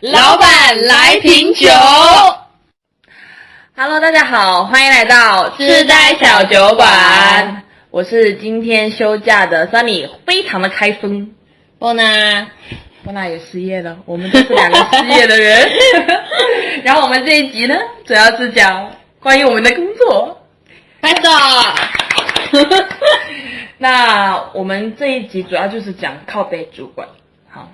[0.00, 1.66] 老板来瓶酒。
[3.76, 7.64] Hello，大家好，欢迎来到痴呆小酒馆。
[7.90, 11.34] 我是今天休假的 Sunny，非常的开心。
[11.80, 12.46] 波娜，
[13.02, 15.68] 波娜也失业了，我们都是两个失业的人。
[16.84, 17.74] 然后我们这一集呢，
[18.06, 20.46] 主要是讲关于我们的工作。
[21.02, 21.22] 开始。
[23.78, 27.08] 那我们这一集主要就是讲靠背主管。
[27.50, 27.72] 好，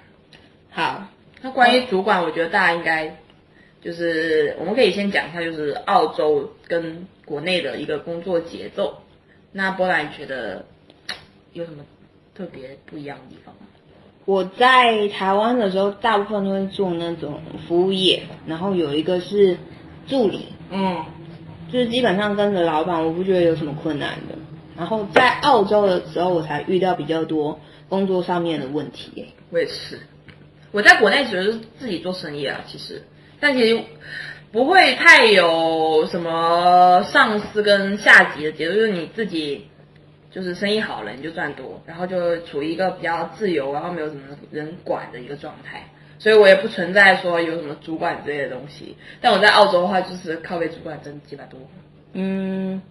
[0.70, 1.02] 好，
[1.44, 3.18] 那关于主管，我觉得大家应该
[3.82, 9.02] 就是我们可以先讲一下，就是澳洲跟国内的一个工作节奏。
[9.52, 10.64] 那波兰你觉得
[11.52, 11.84] 有什么
[12.34, 13.60] 特别不一样的地方吗？
[14.24, 19.58] 我在台湾的时候，大部分都是做那种服务业，然后有一个是
[20.06, 21.04] 助理，嗯，
[21.70, 24.34] 就是基本上跟着老板，我不觉得有什么困难的。
[24.78, 29.26] 然后在澳洲的时候，我才遇到比较多工作上面的问题。
[29.50, 30.00] 我也是。
[30.74, 33.00] 我在国内主要是自己做生意啊，其实，
[33.38, 33.80] 但其实
[34.50, 39.68] 不会太有什么上司跟下级的节奏，就是你自己
[40.32, 45.84] 就是生意好了你就赚多，然后就处于一个比较自由，然后没有什么人管的一个状态，
[46.18, 48.96] 所以我也不存在说有什么主管之类的东西。
[49.20, 51.60] 但我在澳洲的话，就是靠被主管挣几百多。
[52.14, 52.82] 嗯，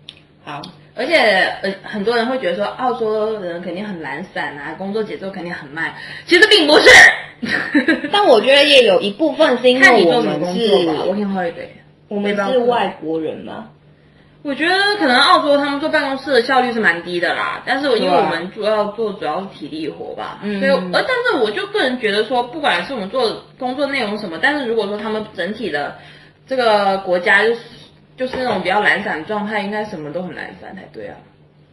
[0.46, 0.62] 好，
[0.96, 1.18] 而且
[1.62, 5.94] 呃，很多人会觉得说澳洲人肯定很懒散啊，工作节奏肯定很慢，
[6.26, 6.90] 其实并不是。
[8.12, 11.68] 但我觉得也有一部分是因为我们做什么工作吧是，，working holiday。
[12.08, 13.70] 我们是外国人嘛，
[14.44, 25.96] 我觉得可能澳洲他们坐办公室的效率是蛮低的啦，但是因为我们主要做主要是体力活吧，嗯所以而但是我就个人觉得说，不管是我们做工作内容什么，但是如果说他们整体的
[26.46, 27.60] 这个国家就是
[28.16, 31.16] 就是那种比较懒散的状态，应该什么都很懒散才对啊。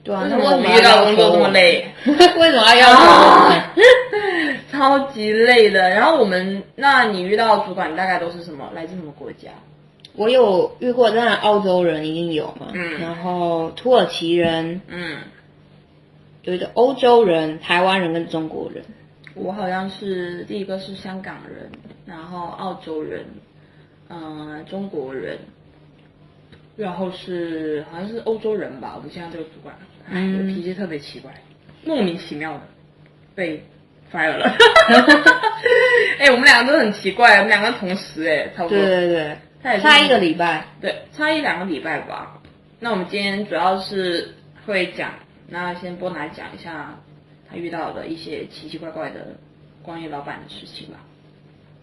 [0.02, 1.30] 对啊，那为什么遇到工作？
[1.30, 1.84] 这么累？
[2.06, 3.52] 为什么要要求我？
[4.72, 5.90] 超级累的。
[5.90, 8.70] 然后我们，那你遇到的主管大概都是什么？
[8.74, 9.50] 来自什么国家？
[10.14, 15.18] 我有遇过，当然澳洲人一定有嘛，嗯然后土耳其人，嗯，
[16.42, 18.82] 有一个欧洲人、台湾人跟中国人。
[19.34, 21.70] 我好像是第一个是香港人，
[22.06, 23.24] 然后澳洲人，
[24.08, 25.38] 嗯、中国人，
[26.76, 28.94] 然后是好像是欧洲人吧。
[28.96, 31.32] 我们现在这个主管，哎，嗯脾气特别奇怪，
[31.84, 32.60] 莫名其妙的
[33.34, 33.62] 被
[34.12, 34.54] fire 了。
[36.18, 38.78] 哎、我们两个都很奇怪，我们两个同时哎、差不多。
[38.78, 40.66] 对对对，差一个礼拜。
[40.80, 42.38] 对，差一两个礼拜吧。
[42.78, 44.34] 那我们今天主要是
[44.66, 45.12] 会讲，
[45.48, 46.98] 那先波拿讲一下
[47.48, 49.28] 他遇到的一些奇奇怪怪的
[49.82, 50.98] 关于老板的事情吧。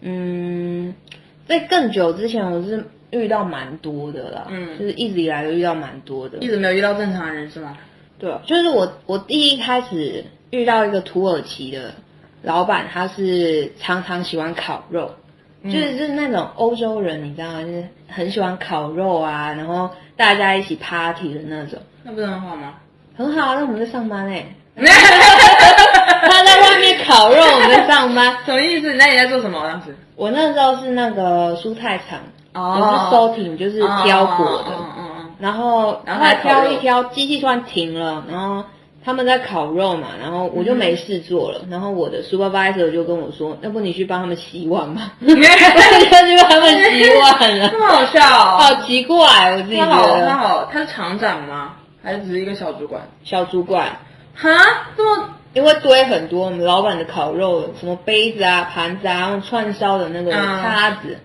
[0.00, 0.94] 嗯，
[1.46, 6.46] 在更久之前，我是遇到蛮多的啦，嗯就是一直以来都遇到蛮多的一。
[6.46, 7.76] 直没有遇到正常人是吗？
[8.18, 11.94] 对啊，就是我我第一开始遇到一个土耳其的
[12.42, 15.10] 老板，他是常常喜欢烤肉，
[15.62, 17.62] 嗯就是就是那种欧洲人，你知道吗？
[17.62, 22.74] 就是很喜欢烤肉啊，然后大家一起 party 的那种，那不是很好吗？
[23.16, 23.54] 很好啊。
[23.56, 24.46] 那我们在上班哎、
[24.76, 28.36] 他在外面烤肉，我们在上班。
[28.46, 28.94] 什么意思？
[28.94, 29.60] 那你在做什么？
[29.66, 29.94] 当时？
[30.16, 32.18] 我那时候是那个蔬菜场，
[32.54, 34.70] 哦我是收挺，就是挑果的。
[34.70, 35.07] 嗯嗯嗯
[35.38, 38.64] 然后然后挑一挑，机器突然停了，然后
[39.04, 48.58] 他们在烤肉嘛，然后我就没事做了，然后我的 supervisor 就跟我说，要不你去帮他们洗碗吧， 我就去帮他们洗碗了，这么好笑哦。
[48.58, 50.30] 好奇怪，我自己觉他好，他得。
[50.34, 51.76] 好，他是厂长吗？
[52.02, 53.02] 还是只是一个小主管？
[53.24, 53.98] 小主管。
[54.34, 54.50] 哈，
[54.96, 60.62] 这么因为堆很多我们老板的烤肉，什么杯子啊、盘子啊，串烧的那个嗯。
[60.62, 61.18] 叉子，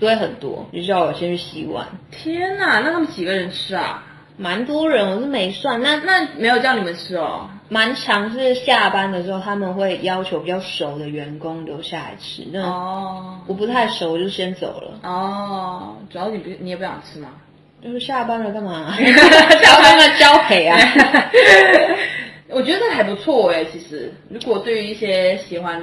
[0.00, 1.86] 堆很多，就叫我先去洗碗。
[2.10, 2.80] 天哪！
[2.80, 4.02] 那他们几个人吃啊？
[4.36, 7.48] 蛮多人，我是没算，那那没有叫你们吃哦。
[7.68, 12.42] 蛮常是下班的时候，他们会要求比较熟的员工留下来吃。
[12.50, 14.98] 那哦我不太熟，我就先走了。
[15.02, 17.28] 哦，主要你不你也不想吃吗？
[17.82, 18.92] 就是下班了干嘛？
[19.62, 20.78] 下班了交陪啊！
[22.48, 25.80] 我觉得这还不错哎，其实如果对于一些喜欢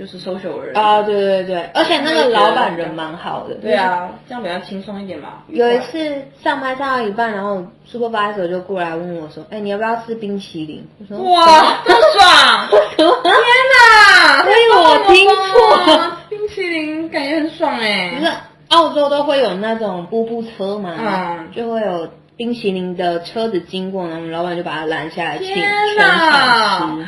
[0.00, 3.54] 就是 social 人啊，对对对，而且那个老板人蛮好的。
[3.56, 5.44] 对，啊，这样比较轻松一点吧。
[5.48, 11.44] 有一次上班上到一半，然后 supervisor 就过来问我说：“哎，你要不要吃冰淇淋？”我说：“哇，
[11.84, 12.68] 这么爽！
[12.96, 14.40] 天哪！
[14.42, 18.14] 所以我听错哇 冰淇淋感觉很爽哎。
[18.18, 18.32] 不是
[18.68, 22.08] 澳洲都会有那种布布车嘛，嗯就会有
[22.38, 27.06] 冰淇淋的车子经过，然后我们老板就把它拦下来请全场吃。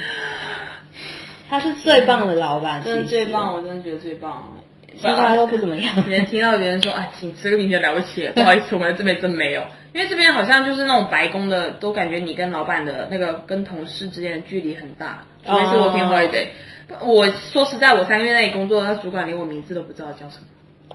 [1.52, 4.50] 他是最棒的老板，真的最棒，，我真的觉得最棒。
[4.96, 5.94] 其他都不怎么样。
[6.08, 9.60] 别人听到别人说啊，请吃个冰淇淋了不起， 不好意思，我们这边真没有，
[9.92, 16.46] 因为这边好像就是那种白宫的，都感觉你跟老板的那个跟同事之间的距离很大，除非是哦 working holiday，、
[17.02, 20.46] 我说实在，我三个月那里工作，那主管连我名字都不知道叫什么。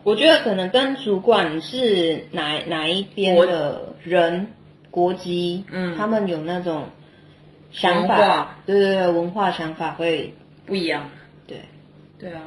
[0.01, 4.47] 我觉得可能跟主管是哪哪一边的人、
[4.89, 6.85] 国籍，嗯他们有那种
[7.71, 10.33] 想法，对对对，文化想法会
[10.67, 11.09] 不一样。
[11.47, 11.61] 对。
[12.19, 12.41] 对啊，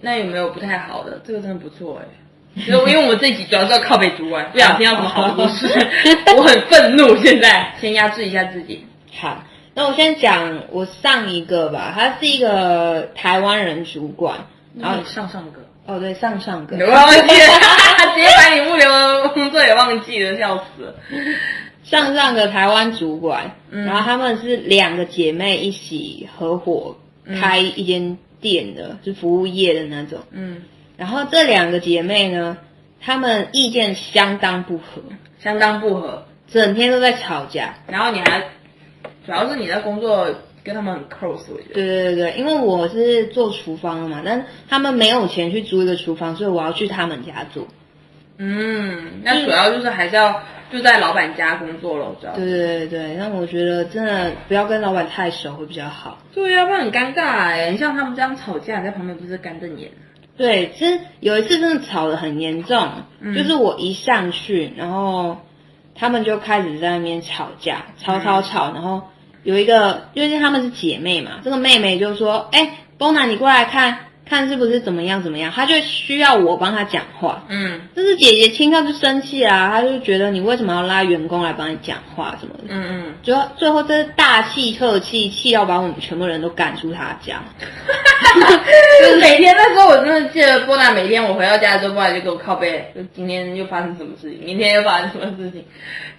[0.00, 1.20] 那有没有不太好的？
[1.24, 2.06] 这个真的不错哎。
[2.54, 5.66] 因为因为我们这一集主要是要靠北主管， 不想听到什么好的故事，
[6.36, 7.16] 我很愤怒。
[7.16, 8.84] 现在先压制一下自己。
[9.18, 9.42] 好，
[9.74, 14.36] 那我先讲我上一个吧，他是一个台湾人主管，
[14.78, 17.24] 然后上上个，哦对上上个你忘记了，
[18.14, 20.94] 直接把你物流的工作也忘记了，笑死了。
[21.84, 30.20] 上上个台湾主管，嗯然后他们是两个姐妹一起合伙嗯开一间店的，是服务业的那种。
[30.30, 30.62] 嗯，
[30.96, 32.58] 然后这两个姐妹呢，
[33.00, 35.02] 她们意见相当不合，
[35.38, 36.26] 相当不合。
[36.48, 37.76] 整天都在吵架。
[37.86, 38.40] 然后你还，
[39.24, 40.28] 主要是你在工作
[40.62, 41.74] 跟他们很 close，我觉得。
[41.74, 47.66] 对对对对，因为我是做厨房的嘛，但是他们没有钱去租一个厨房，所以我要去他们家做。
[48.36, 50.42] 嗯，那主要就是还是要
[50.72, 52.32] 就在老板家工作咯，主要。
[52.34, 56.18] 对对对对，那我觉得真的不要跟老板太熟会比较好。
[56.34, 57.70] 对啊，不然很尴尬哎。
[57.70, 59.90] 你像他们这样吵架，你在旁边不是干瞪眼？
[60.36, 62.88] 对，其实有一次真的吵得很严重，
[63.20, 65.36] 嗯就是我一上去，然后
[65.94, 69.02] 他们就开始在那边吵架，吵吵吵，然后
[69.42, 73.98] 有一个，因为他们是姐妹嘛，这个妹妹就说：“哎，Bona，你过来看
[74.32, 77.44] 看是不是怎么样怎么样？”他就需要我帮他讲话。
[77.48, 82.64] 嗯但是姐姐听到就生气啦，她就觉得你为什么要拉员工来帮你讲话什么的。
[82.68, 87.42] 嗯嗯，最后最后这是大气特气，气到把我们全部人都赶出他家。
[89.00, 95.62] 就 是每天那时候，我真的记得波娜每天我回到家之后，波娜就给我靠背，就今天又发生什么事情，明天又发生什么事情，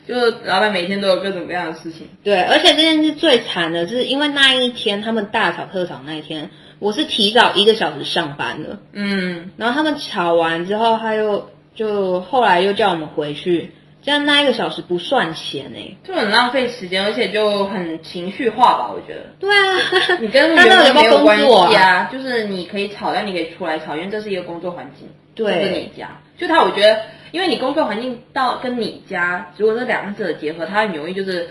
[0.08, 2.08] 就老板每天都有各种各样的事情。
[2.24, 6.50] 对，而且这件事最惨的是，因为那一天他们大吵特吵那一天，
[6.84, 13.72] 我是提早一个小时上班的，嗯，然后他们吵完之后，他又就后来又叫我们回去，
[14.02, 19.22] 这样那一个小时不算钱哎、就很浪费时间，而且就很情绪化吧，我觉得。
[19.40, 25.54] 对啊，你跟他那个有员工没有关系啊，就是你可以吵，但你可以出来吵，因为这是一个工作环境，对。
[25.54, 26.10] 这是你家。
[26.38, 27.00] 就他，我觉得，
[27.32, 31.48] 因为你工作环境到跟你家，如果这两者的结合，他很容易就是，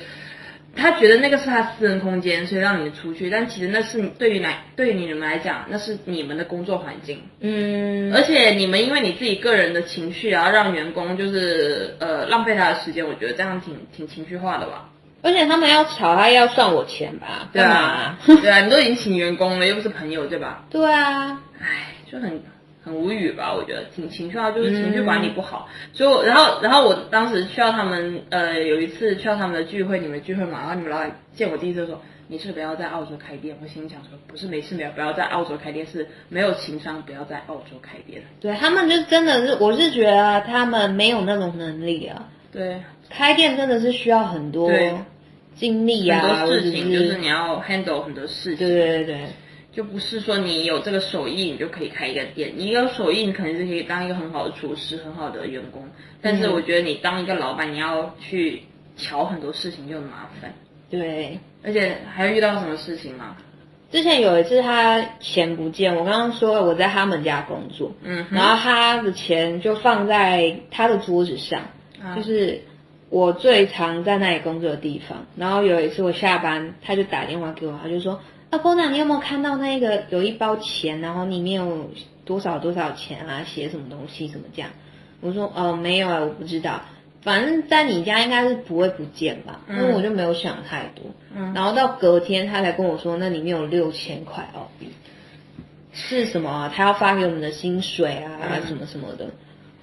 [0.74, 14.88] 他觉得那个是他私人空间，所以让你们出去，但其实那是对于来对于你们来讲，那是你们的工作环境，嗯，而且你们因为你自己个人的情绪，然后让员工就是呃浪费他的时间，我觉得这样挺挺情绪化的吧。
[15.24, 17.48] 而且他们要吵，他要算我钱吧？
[17.52, 20.64] 对啊，对啊，你都已经请员工了，又不是朋友，对吧？
[20.68, 22.42] 对啊，唉，就很
[22.84, 23.54] 很无语吧？
[23.54, 25.68] 我觉得挺情绪化，就是情绪管理不好。
[25.92, 38.22] 所以我，然后，然后我当时去到他们，呃，有一次去到他们的聚会，你们聚会嘛，然后你们老板见我第一次就说：“你是不要在澳洲开店。”我心里想说：“不是没事没有，不要在澳洲开店，是没有情商，不要在澳洲开店。
[38.40, 44.92] 对他们就真的是，我是觉得他们没有那种能力啊。”对，开店真的是需要很多对
[45.54, 48.58] 精力啊，很多事情就是你要 handle 很多事情。
[48.58, 49.26] 对对对对，
[49.72, 55.88] 就不是说你有这个手艺你就可以开一个店，你有手艺你肯定是可以当一个很好的厨师、很好的员工，
[56.20, 58.62] 但是嗯我觉得你当一个老板，你要去
[58.96, 60.52] 瞧很多事情就很麻烦，
[60.90, 61.38] 对。
[61.64, 63.36] 而且还会遇到什么事情吗？
[63.92, 71.60] 之前有一次他钱不见，我刚刚说我在他们家工作，嗯，然后他的钱就放在他的桌子上，
[72.02, 72.62] 啊就是
[73.10, 75.26] 我最常在那里工作的地方。
[75.36, 78.20] 然后有一次我下班，他就打电话给我，他就说
[78.52, 81.90] ：“啊，波娜，你有没有看到那个有一包钱，然后里面有
[82.26, 84.70] 多少多少钱啊，写什么东西什么这样？”
[85.22, 86.82] 我说：“哦，没有啊，我不知道。
[87.22, 89.60] 反正在你家应该是不会不见吧？
[89.70, 91.04] 因为我就没有想太多。
[91.34, 94.90] 嗯然后到隔天他才跟我说，那里面有六千块澳币，
[95.94, 96.72] 是什么啊？
[96.74, 99.30] 他要发给我们的薪水啊，嗯什么什么的。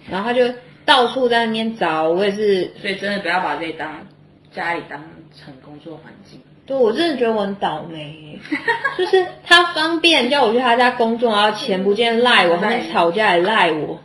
[0.08, 0.54] 然后他就
[0.86, 4.06] 到处在那边找，我也是，所以真的不要把这里当
[4.52, 5.02] 家里当
[5.34, 6.40] 成工作环境。
[6.70, 8.38] 对我真的觉得我很倒霉，
[8.96, 14.00] 就是他方便叫我去他家工作，然后钱不见赖我，他们吵架也赖我，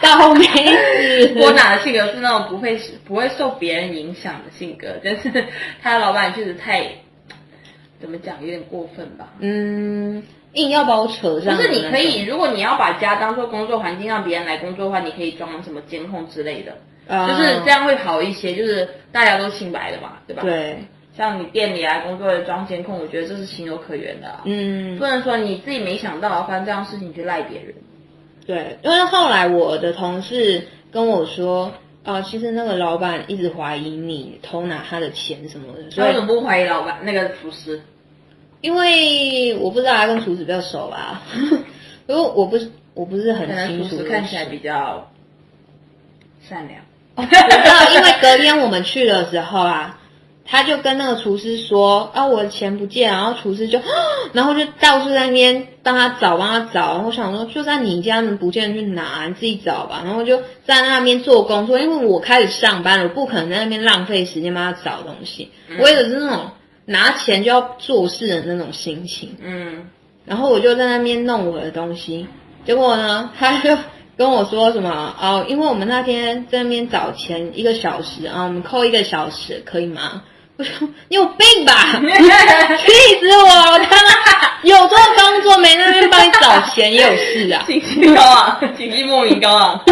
[0.00, 1.28] 倒霉死。
[1.38, 2.76] 波娜的性格是那种不会
[3.06, 5.44] 不会受别人影响的性格，但是
[5.80, 6.84] 他的老板确实太
[8.00, 9.28] 怎么讲，有点过分吧。
[9.38, 10.20] 嗯，
[10.54, 16.76] 硬要把我扯上，不是，你可以，，如果你要把家当做工作环境，让别人来工作的话，你可以装什么监控之类的，
[17.06, 20.42] 啊就是这样会好一些，就是大家都清白的嘛，对吧？。
[20.42, 20.78] 对，
[21.18, 27.74] 像你店里来工作的装监控，我觉得这是情有可原的、啊，嗯不，能说你自己没想到发生这样事情去赖别人。
[28.46, 31.72] 对，因为后来我的同事跟我说，
[32.04, 37.82] 啊，其实那个老板一直怀疑你偷拿他的钱什么的，所以为什么不怀疑老板那个厨师？
[38.60, 41.22] 因为我不知道他跟厨师比较熟吧，
[42.06, 43.96] 因为我不是我不是很清楚。
[43.96, 45.10] 厨师看起来比较
[46.40, 46.80] 善良。
[47.16, 50.00] 我知道，因为隔天我们去的时候啊，
[50.50, 53.78] 他就跟那个厨师说啊，我的钱不见，然后厨师就，
[54.32, 56.94] 然后就到处在那边帮他找，帮他找。
[56.94, 60.00] 然后我想说，就算你家能不见去拿，你自己找吧。
[60.06, 65.50] 然后就在那边做工作，因为我开始上班了，我不可能在那边浪费时间帮他找东西。
[65.80, 66.50] 我也是那种
[66.86, 69.36] 拿钱就要做事的那种心情。
[69.42, 69.86] 嗯，
[70.24, 72.26] 然后我就在那边弄我的东西，
[72.64, 73.76] 结果呢， 他就
[74.16, 80.22] 跟我说什么哦，因为我们那天在那边找钱一个小时啊，我们扣一个小时可以吗？
[80.58, 81.72] 我 说你有病吧，
[82.78, 83.70] 气死我了！
[83.70, 84.10] 我他妈
[84.62, 87.62] 有做工作没那边帮你找钱也有事啊！
[87.64, 89.80] 情绪高昂，情绪莫名高昂。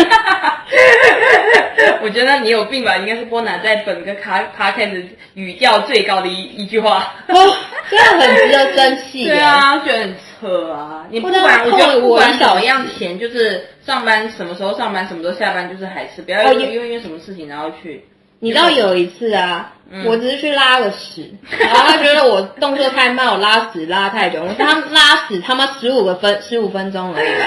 [2.03, 2.97] 我觉得你有病吧？
[2.99, 7.15] 应该是波娜在本个卡卡开始语调最高的一一句话。
[7.29, 7.57] 哦，
[7.89, 9.25] 这样很值得生气。
[9.25, 11.07] 对啊，觉得很扯啊！
[11.11, 18.05] 你不管，我觉得扣不管怎我一样，钱就是上班什么时候上班，什么时候下班，就是还是不要哦因为因为什么事情然后去。
[18.39, 27.45] 你知道有一次啊，嗯我只是去拉个屎，然后他觉得我动作太慢，我拉屎拉太久，我说他拉屎他妈十五个分十五分钟而已吧，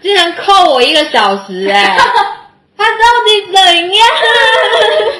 [0.00, 1.96] 竟然扣我一个小时哎、
[2.76, 3.54] 他到底怎
[3.94, 4.06] 样？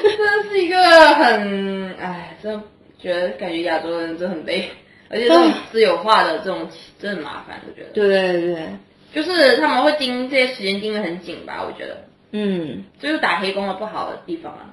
[0.03, 2.61] 真的是一个很，哎，真的
[2.99, 4.69] 觉得感觉亚洲人真的很累，
[5.09, 6.69] 而且这种私有化的这种
[6.99, 7.89] 真的很麻烦，我觉得。
[7.93, 8.69] 对对对，
[9.13, 14.69] 就是他们会盯这些时间盯得很紧吧，我觉得，嗯，这就是打黑工的不好的地方啊。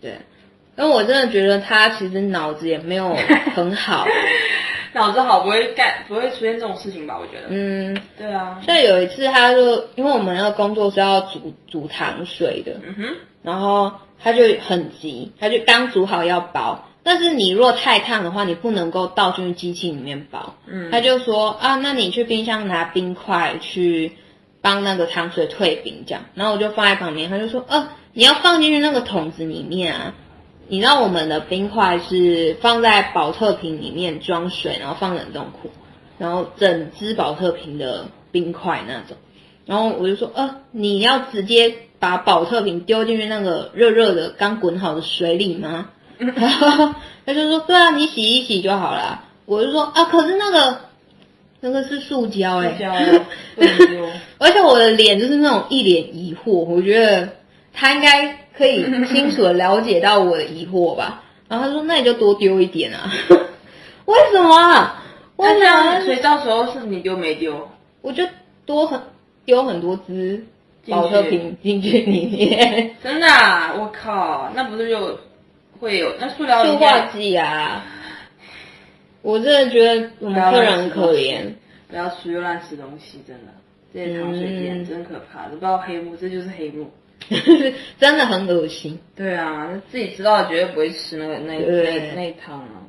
[0.00, 0.18] 对，
[0.76, 3.14] 因为我真的觉得他其实脑子也没有
[3.54, 4.06] 很好，
[4.94, 7.18] 脑子好不会干，不会出现这种事情吧？
[7.20, 7.48] 我觉得。
[7.50, 8.60] 嗯，对啊。
[8.64, 13.04] 像有一次他就因为我们那个工作是要煮煮糖水的，嗯哼。
[13.42, 20.54] 然后他就很急，他就刚煮好要包，但是你若太烫的话，你不能够倒进去机器里面包。
[20.66, 24.12] 嗯他就说啊，那你去冰箱拿冰块去
[24.60, 26.24] 帮那个糖水退冰这样。
[26.34, 30.14] 然后我就放在旁边，他就说，呃，你要放进去那个桶子里面啊。
[30.66, 35.70] 你知道我们的冰块是放在保特瓶里面装水，然后放冷冻库，
[36.18, 39.16] 然后整只保特瓶的冰块那种。
[39.66, 45.90] 然后我就说，呃，你要直接把保特瓶丢进去那个热热的刚滚好的水里吗？
[46.18, 49.26] 然后他就说，对啊，你洗一洗就好了。
[49.46, 50.80] 我就说啊，可是那个
[51.60, 52.92] 那个是塑胶哎、塑胶
[54.38, 57.28] 而且我的脸就是那种一脸疑惑，我觉得
[57.80, 61.22] 他应该可以清楚的了解到我的疑惑吧。
[61.48, 63.08] 然后他说，那你就多丢一点啊。
[64.06, 65.04] 为什么啊？
[65.36, 66.16] 为什么，所以？
[66.20, 67.70] 到时候是你丢没丢？
[68.02, 68.24] 我就
[68.66, 69.00] 多很
[69.44, 70.44] 丢很多只
[70.88, 73.72] 保特瓶进去里面， 真的、啊？
[73.78, 75.16] 我靠，那不是就
[75.78, 77.84] 会有那塑料塑化剂啊。
[79.22, 81.42] 我真的觉得我们客人很可怜。
[81.88, 83.52] 不要吃又乱吃东西，真的。
[83.94, 86.90] 这些糖水店嗯真可怕，都不知道黑幕，这就是黑幕。
[87.98, 88.98] 真的很恶心。
[89.16, 92.84] 对啊，自己知道绝对不会吃那个那对那那一汤啊，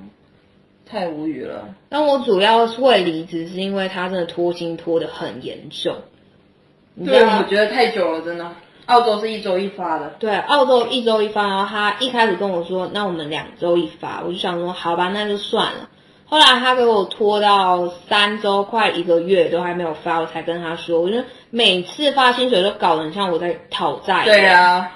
[0.86, 1.76] 太无语了。
[1.90, 5.96] 但我主要是会离职，是因为他真的拖薪拖得很严重。
[7.06, 8.52] 对，啊我觉得太久了，真的。
[8.86, 15.90] 澳洲是一周一发的，对，澳洲一周一发，然后他一开始跟我说，那我们两周一发，我就想说，好吧，那就算了。
[16.26, 24.24] 后来他给我拖到三周，快一个月都还没有发，我才跟他说，我觉得每次发薪水都搞得很像我在讨债。
[24.26, 24.46] 对。
[24.46, 24.92] 啊，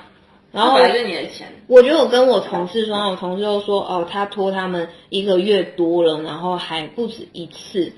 [0.52, 7.92] 然后这本来是你的钱，我觉得我跟我同事说，我同事都说，哦，他拖他们一个月多了，然后还不止一次，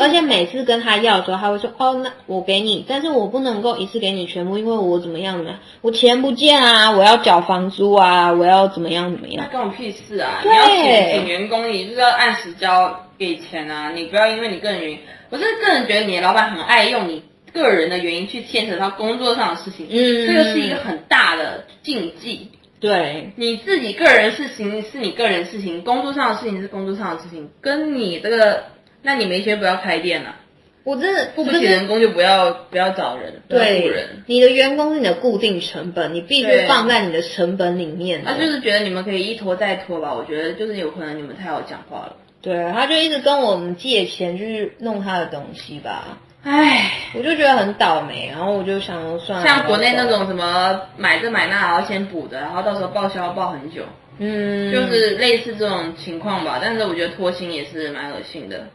[0.00, 9.44] 而且每次跟他要的时候，他会说，哦，那我给你，但是我不能够一次给你全部，因为我怎么样怎么样，我钱不见啊，我要缴房租啊，我要怎么样怎么样。
[9.46, 10.40] 那关我屁事啊！
[10.42, 13.92] 你要请请员工，你就是要按时交给钱啊！
[13.92, 14.98] 你不要因为你个人原因，
[15.28, 22.50] 我是个人觉得你的老板很爱用你个人的原因去牵扯到工作上的事情，嗯这个是一个很大的禁忌。
[22.80, 28.64] 对，你自己个人事情是你个人事情，工作上的事情是工作上的事情，跟你这个，
[29.02, 30.36] 那你没钱不要开店了、
[30.82, 38.24] 我真的付不起就是人工就不要不要找人，对人。，你的员工是你的固定成本，你必须放在你的成本里面。
[38.24, 42.16] 他就是觉得你们可以一拖再拖吧，我觉得就是有可能你们太好讲话了。
[42.40, 53.82] 对，他就一直跟我们借钱去弄他的东西吧，唉，我就觉得很倒霉，然后我就想说算了，像国内那种什么买这买那，然后先补的，然后到时候报销报很久，
[54.18, 56.58] 嗯，就是类似这种情况吧。
[56.62, 58.68] 但是我觉得拖薪也是蛮恶心的。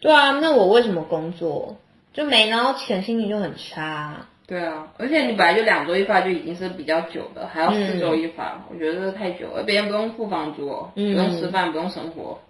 [0.00, 1.76] 对啊，那我为什么工作
[2.14, 4.26] 就没拿到钱，心情就很差。
[4.46, 9.62] 对啊，而且你本来就两周一发就已经是比较久的，还要四周一发，我觉得这太久了。
[9.62, 12.40] 别人不用付房租哦，嗯不用吃饭，不用生活，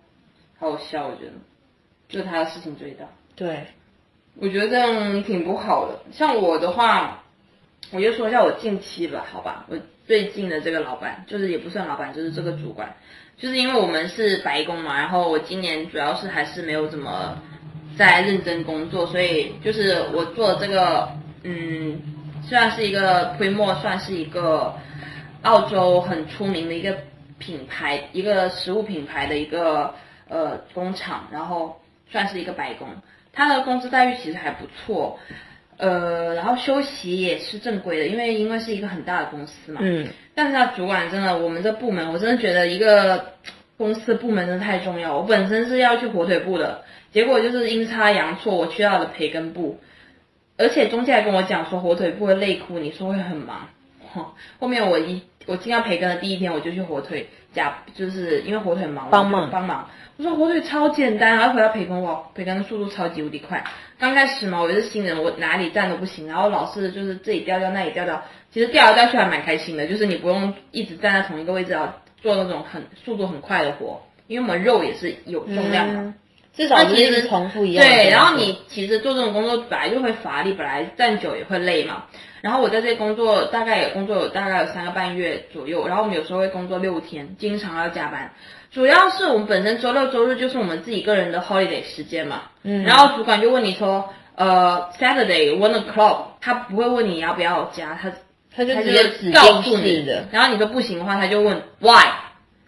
[0.61, 1.33] 好好笑，我觉得。
[2.09, 3.05] 就他的事情最大。
[3.37, 3.67] 对，
[4.39, 5.99] 我觉得这样挺不好的。
[6.13, 7.23] 像我的话，
[7.91, 12.95] 我就说一下我近期吧，好吧，我最近的这个老板，就是也不算老板，就是这个主管，
[13.37, 17.37] 就是因为我们是白工嘛，然后我今年主要是还是没有怎么
[17.97, 21.09] 在认真工作，所以就是我做这个，
[21.43, 22.01] 嗯，
[22.43, 24.75] 虽然是一个推莫，算是一个
[25.43, 26.97] 澳洲很出名的一个
[27.39, 29.95] 品牌，一个食物品牌的一个
[30.29, 32.89] 呃工厂，然后算是一个白工。
[33.33, 35.19] 他的工资待遇其实还不错，
[35.77, 39.81] 呃，然后休息也是正规的，因为因为是一个很大的公司嘛。
[39.83, 43.35] 嗯，但是他主管真的，我们这部门我真的觉得一个
[43.77, 45.17] 公司部门真的太重要。
[45.17, 49.79] 我本身是要去火腿部的，结果就是阴差阳错我去到了培根部，
[50.59, 53.69] 而且中介还跟我讲说火腿部会累哭，你说会很忙。
[54.59, 59.89] 后面我一我进到培根的第一天，我就去火腿加，就是因为火腿忙，帮忙帮忙。
[60.17, 63.65] 我说火腿超简单，然后回到培根哇，培根的速度超级无敌快。
[63.99, 76.13] 刚开始嘛，我是新人，我哪里站都不行，然后老是就是这里掉掉那里掉掉，其实掉来掉去还蛮开心的，就是你不用一直站在同一个位置啊，做那种很速度很快的活，因为我们肉也是有重量的。
[76.55, 77.85] 至少其实重复一样。
[77.85, 82.05] 对，然后你其实做这种工作本来就会乏力，本来站久也会累嘛。
[82.43, 88.33] 然后我在这工作大概也工作有大概有三个半月左右，然后我们有时候会工作六天，经常要加班。
[88.73, 92.43] 主要是我们本身周六周日就是我们自己个人的 holiday 时间嘛。
[92.63, 92.83] 嗯。
[92.85, 98.11] 然后主管就问你说，呃，Saturday one o'clock，他不会问你要不要加，他
[98.55, 100.25] 他就直接告诉你的。
[100.33, 102.07] 然后你说不行的话，他就问 why，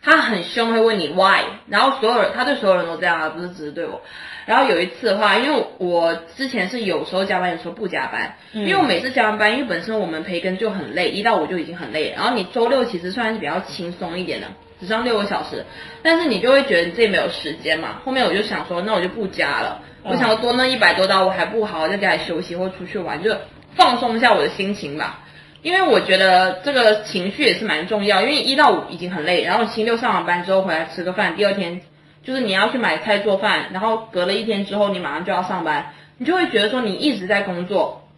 [0.03, 4.03] 他很凶会问你 why，然后所有人他对所有人都这样啊，不是只是对我。
[4.45, 8.35] 然后有一次的话，因为我之前是有时候加班，有时候不加班。
[8.53, 12.13] 因为我每次加完班，因为本身我们培根就很累，一到五就已经很累。
[12.17, 14.49] 然后你周六其实算是比较轻松一点的，
[14.81, 15.65] 只上六个小时，
[16.03, 18.01] 但是你就会觉得你自己没有时间嘛。
[18.05, 19.81] 后面我就想说，那我就不加了。
[20.03, 23.33] 我想要多那一百多刀，我还不好好在家里休息或出去玩，就
[23.77, 25.21] 放松一下我的心情吧。
[25.63, 28.21] 因为我觉得这个情绪也是蛮重要。
[28.21, 31.81] 因为一到五已经很累，然后星期六上完班之后回来吃个饭，第二天。
[32.25, 38.09] 就是你要去买菜做饭，然后隔了一天之后，你马上就要上班，你就会觉得说你一直在工作。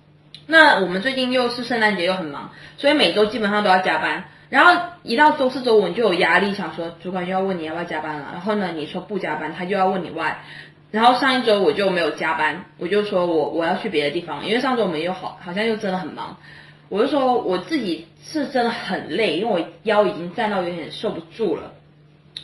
[0.47, 4.25] 那我们最近又是圣诞节又很忙，所以每周基本上都要加班。
[4.51, 8.29] 然后一到周四周五你就有压力，想说主管又要问你要不要加班了。
[8.33, 10.35] 然后呢，你说不加班，他就要问你 why。
[10.91, 16.37] 然后上一周我就没有加班，我就说我我要去别的地方，因为上周我们又好好像又真的很忙。
[16.95, 21.73] 我就说我自己是真的很累，因为我腰已经站到有点受不住了。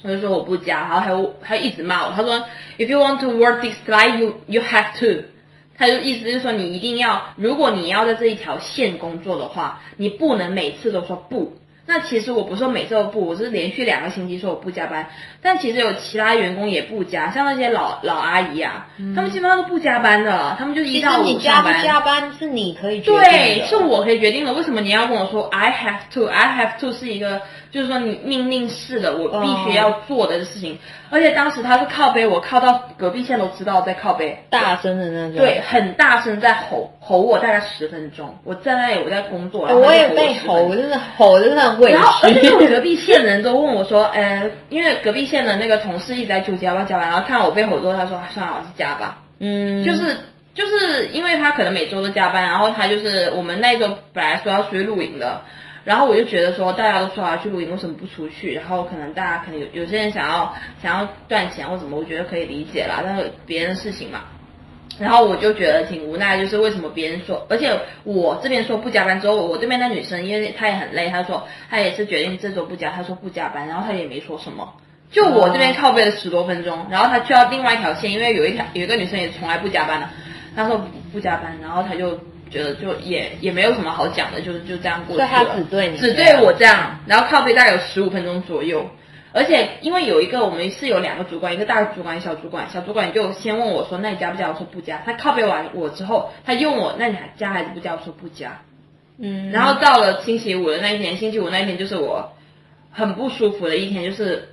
[0.03, 2.13] 我就说我不加，然后还还一直骂我。
[2.17, 2.45] 他说
[2.77, 5.23] ，If you want to work this life, you you have to。
[5.79, 11.57] 他就意思就是说，你一定要，如果你要在这一条线工作的话，你不能每次都说不。
[11.91, 15.11] 那其实我不是说每周不，我是连续两个星期说我不加班，
[15.43, 21.83] 但其实有其他员工也不加，像那些老老阿姨啊，他们基本上都不加班的，他们就一到五加班。
[21.83, 24.53] 加班是你可以决定的，对，是我可以决定的。
[24.53, 30.79] 为什么你要跟我说 I have to？I have to 是一个，就是说你命令式的，我必须要做的事情。
[31.09, 41.95] 而且当时他是靠背，我靠到隔壁线都知道在靠背，大声的那种，对，很大声在吼吼我大概十分钟，我在那里我在工作，我也被吼，我真的吼真的很委屈。
[41.95, 49.19] 然后而且隔壁线的人都问我说， 呃，因为隔壁线的那个同事一直在纠结要不要加班，然后看到我被吼之后，他说算了，我是加吧。
[49.39, 50.17] 嗯，就是
[50.55, 55.41] 就是因为他可能每周都加班，然后他就是我们那一周本来说要出去露营的。
[55.85, 58.53] 然后我就觉得说，大家都说要去露营，为什么不出去？
[58.53, 63.01] 然后可能大家可能有有些人想要想要赚钱或怎么，我觉得可以理解啦。
[63.03, 64.21] 但是别人的事情嘛，
[64.99, 74.75] 然后我就觉得挺无奈，就是为什么别人说，而且我这边说不加班之后，我这边那女生因为她也很累，她说她也是决定这周不加，她说不加班，然后她也没说什么。
[75.11, 80.09] 就我这边靠背了十多分钟，然后她去到另外一条线，因为有一条有一个女生也从来不加班的，
[80.55, 82.19] 她说不加班，然后她就。
[82.51, 85.29] 觉得就也也没有什么好讲的，就是就这样过去了。
[85.29, 88.91] 他只对你，只对我这样，然后靠背大概有十五分钟左右。
[89.33, 92.69] 而且因为有一个我们是有两个主管，一个大主管，小主管。
[92.69, 95.01] 小主管就先问我说：“那你加不加？”我说不加。
[95.07, 98.61] 他靠背完我之后，他又问我：“那你还加还是不加？”我说不加。
[99.19, 99.53] 嗯。
[99.53, 102.33] 然后到了星期五的那一天，星期五那一天就是我
[102.91, 104.49] 很不舒服的一天，就是。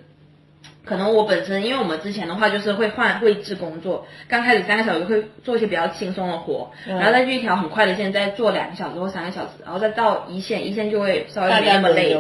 [0.87, 12.13] 可能我本身，因为我们之前的话就是会换位置工作，刚开始三个小时会做一些比较轻松的活，然后再去一条很快的线再做两个小时或三个小时，然后再到一线，一线就会稍微没那么累。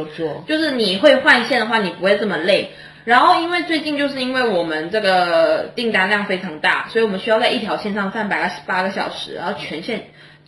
[0.45, 2.69] 就是你会换线的话，你不会这么累。
[3.05, 10.07] 然后因为最近就是因为我们这个订单量非常大，所以我们需要在一条线上站二十八个小时，然后全线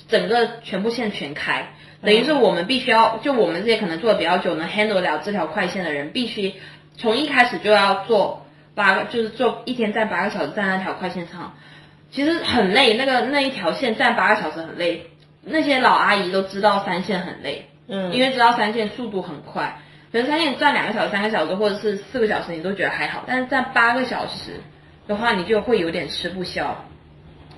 [0.10, 1.70] 整个全部线全开，
[2.04, 6.54] 等于是我们必须要就我们这些可能做的比较久能 handle 了这条快线的人必须。
[7.00, 11.54] 从一开始就要做八个，就是做一天站八个小时站那条快线上，
[12.12, 12.94] 其实很累。
[12.96, 15.08] 那个那一条线站八个小时很累，
[15.44, 19.80] 那些老阿姨都知道三线很累，嗯，因为知道三线速度很快。
[20.12, 24.60] 可能三线站两个小时、三个小时或者是四个小时，你都觉得还好，但是站八个小时
[25.08, 26.84] 的话，你就会有点吃不消。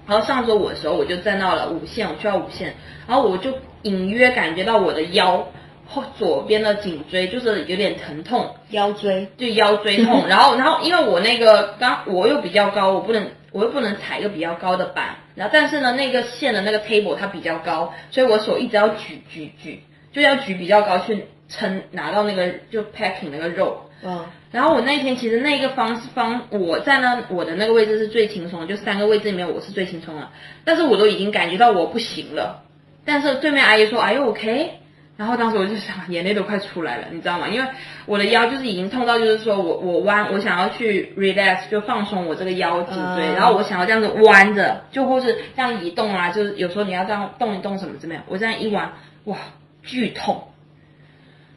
[0.06, 2.76] 然后上周五的时候，我就站到了五线，我去到五线，
[3.08, 5.48] 然后我就隐约感觉到我的腰
[5.92, 10.26] 后左边的颈椎就是有点疼痛，腰椎，就腰椎痛。
[10.30, 23.90] 然后，然后因为我那个刚我又比较高，我不能我又不能踩一个比较高的板，然后但是呢，那个线的那个 table 它比较高，所以我手一直要举举举，就要举比较高去撑拿到那个就 packing 那个肉。
[24.04, 30.30] 嗯，然后我那天其实那个方方我在那我的那个位置是最轻松的，就三个位置里面我是最轻松的，
[30.64, 32.64] 但是我都已经感觉到我不行了。
[33.06, 34.80] 但是对面阿姨说哎呦 OK，
[35.22, 37.48] 然后当时我就想眼泪都快出来了，你知道吗？
[37.48, 37.70] 因为
[38.08, 48.92] 我的腰就是已经痛到就是说我我弯我想要去 relax 就放松我这个腰脊椎，嗯然后我想要这样子弯着，就或是这样移动啊，就是有时候你要这样动一动什么怎么样，我这样一弯
[49.26, 49.38] 哇
[49.84, 50.44] 剧痛。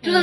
[0.03, 0.19] 就是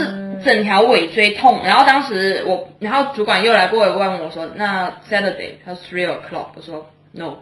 [0.46, 7.38] 整条尾椎痛，然后当时我，然后主管又来过来问我说，那 Saturday 他说 three o'clock，我说 no，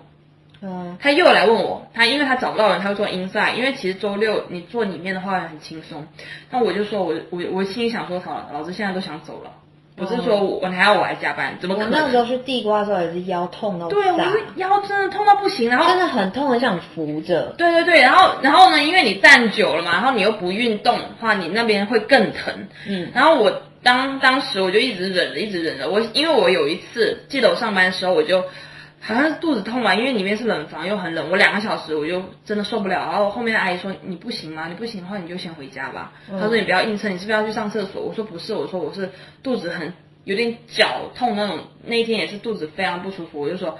[0.61, 6.05] 嗯，他又来问我，他因为他找不到人，他会做 inside，因为其实周六你做里面的话很轻松，
[6.51, 9.51] 那我就说我我我心里想说，好了，老子现在都想走了，
[9.95, 11.91] 不是说我我还要我来加班，怎么可能？
[11.91, 14.19] 我那时候去地瓜的时候也是腰痛到对，我
[14.55, 17.53] 腰真的痛到不行，然后真的很痛，很想扶着。
[17.57, 22.67] 对对对，然后然后呢，因为你站久了嘛，然后你又不运动的话，你那边会更疼。
[22.87, 25.89] 嗯，然后我当当时我就一直忍着，一直忍着。
[25.89, 28.43] 我因为我有一次记得我上班的时候，我就
[29.01, 32.99] 好像是肚子痛嘛，因为里面是冷房又很冷，我两个小时我就真的受不了。
[32.99, 34.67] 然后后面的阿姨说你不行吗？
[34.67, 36.13] 你不行的话你就先回家吧。
[36.29, 38.01] 她说你不要硬撑，你是不是要去上厕所？
[38.01, 39.09] 我说不是，我说我是
[39.41, 39.93] 肚子很
[40.25, 43.79] 有点绞痛那种，那一天也是肚子非常不舒服，我就说。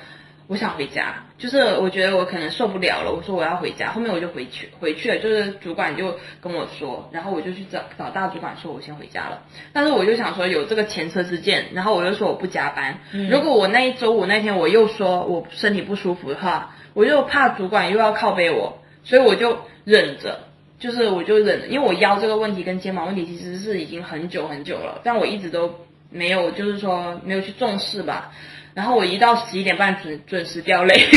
[0.50, 9.44] 我想回家，就是我觉得我可能受不了了，我说我要回家，后面我就回去回去了，就是主管就跟我说，然后我就去找找大主管说，我先回家了。
[9.74, 12.98] 但是我就想说有这个前车之鉴，然后我就说我不加班。
[13.30, 20.40] 如果我那一周五那天我又说我身体不舒服的话，我就怕主管又要靠背我，所以我就忍着，
[20.80, 25.76] 就是我就忍，因为我腰这个问题跟肩膀问题其实是已经很久很久了，但我一直都
[26.10, 28.32] 没有，就是说没有去重视吧。
[28.74, 30.96] 然后我一到十一点半准准时掉泪，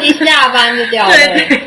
[0.00, 1.46] 一下班就掉泪。
[1.48, 1.60] 对，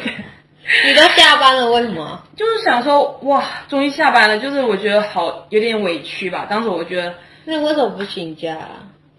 [0.85, 2.21] 你都下班了，为什么？
[2.35, 6.45] 就是想说哇，终于下班了，就是我觉得好有点委屈吧。
[6.49, 7.13] 当时我觉得，
[7.45, 8.69] 那你为什么不请假啊？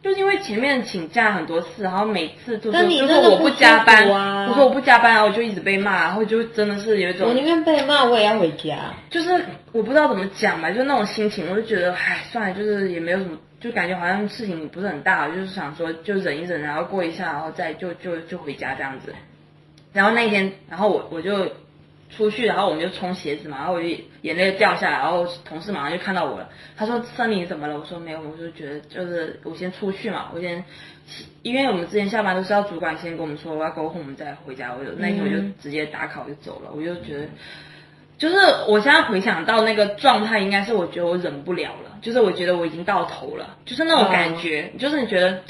[0.02, 8.94] 就是因为前面请假很多次，然后每次都说但你就真的不加班，舒服啊我说我不加班，然后我就一直被骂，然后就真的是有一种我宁愿被骂，我也要回家。
[9.10, 19.12] 就是我不知道怎么讲吧，就那种心情，我就觉得，唉，算了，就是也没有什么，就感觉好像事情不是很大，就是想说就忍一忍，然后过一下，然后再就就就回家这样子。
[19.92, 21.50] 然后那一天，然后我我就
[22.08, 23.88] 出去，然后我们就冲鞋子嘛，然后我就
[24.22, 30.64] 眼泪掉下来，然后同事马上就看到我了，他说：“森林怎么了？”我说：“没有，我就觉得就是我先出去嘛，我先，
[31.42, 34.74] 因为我们之前下班都是要主管先跟我们说我要沟通，我们再回家。
[34.78, 37.26] 我就那天我就嗯直接打卡我就走了，我就觉得。”
[38.18, 45.40] 就是我现在回想到那个状态，应该是我觉得我忍不了了，就是我觉得我已经到头了，就是那种感觉，就是你觉得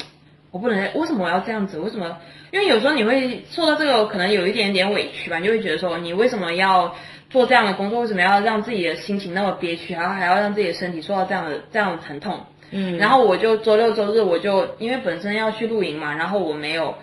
[0.51, 1.79] 我不能再，为什么我要这样子？
[1.79, 2.19] 为什么？
[2.51, 6.95] 因为有时候你会受到这个可能有一点点委屈吧，你就会觉得说你为什么要
[7.29, 8.01] 做这样的工作？
[8.01, 12.41] 为什么要让自己的心情那么憋屈，然后还要让自己的身体受到这样的这样的疼痛？
[12.71, 16.95] 嗯，然后我就周六周日我就因为本身要去露营嘛，然后我没有，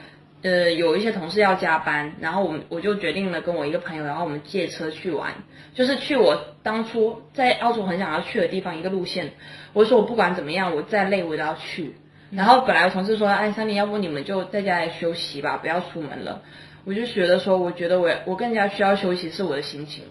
[0.43, 5.34] 呃，有一些同事要加班，然后我们我就决定了跟我一个朋友，然后我们借车去玩，
[5.73, 9.31] 就是去我当初在澳洲很想要去的地方一个路线。
[9.73, 11.95] 我说我不管怎么样，我再累我都要去。
[12.36, 16.41] 然后本来我同事说，哎，三林，要不你们就在家里休息吧，不要出门了。
[16.84, 20.04] 我就觉得说，我觉得我我更加需要休息是我的心情，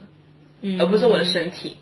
[0.63, 1.77] 嗯而不是我的身体。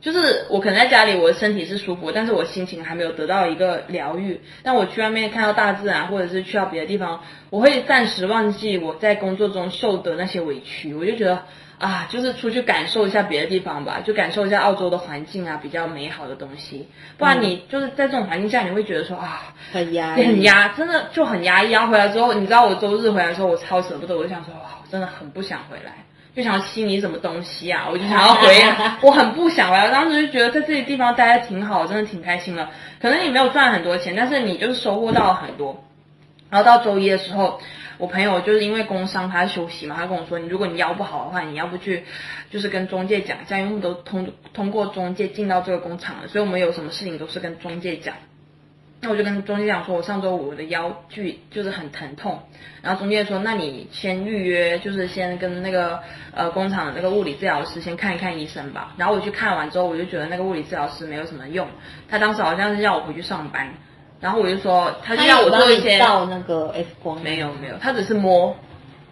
[0.00, 4.40] 就是我可能在家里，我的身体是舒服，但是我心情还没有得到一个疗愈。
[4.64, 10.92] 但我去外面看到大自然，或者是去到别的地方，我会暂时忘记我在工作中受的那些委屈。
[10.92, 11.44] 我就觉得
[11.82, 16.88] 啊，就是出去感受一下别的地方吧，就感受一下澳洲的环境啊，比较美好的东西。
[17.18, 21.72] 不然你就是在这种环境下，你会觉得说啊，很压抑，很压，真的就很压抑。
[21.72, 25.92] 然后回来之后，你知道我周日回来的时候，我超舍不得，我就想说，哇，我真的很不想回来。
[26.36, 29.90] 就想要吸你什么东西啊，我就想要回来， 我很不想回来。
[29.90, 32.68] 当时就觉得在这些地方待的挺好，真的挺开心的。
[33.00, 35.82] 可能你没有赚很多钱，但是你就是收获到了很多。
[36.48, 37.58] 然后到周一的时候，
[37.98, 42.04] 我朋友就是因为工伤，他在休息嘛，他跟我说，你如果你腰不好的话，你要不去
[42.50, 48.14] 就是跟中介讲一下，因为我们都通通过中介进到这个工厂了，所以我们有什么事情都是跟中介讲。
[49.04, 52.40] 那我就跟中介讲说，我上周五我的腰剧就是很疼痛，
[52.82, 55.98] 然后中介说，那你先预约，就是先跟那个
[56.32, 58.94] 呃工厂的那个物理治疗师先看一看医生吧。
[58.96, 61.66] 然后我去看完之后，我就觉得那个物理治疗师没有什么用，
[62.08, 63.74] 他当时好像是要我回去上班，
[64.22, 68.56] 然后我就说，他就要我做一些照那个 X 光，没有没有，他只是摸，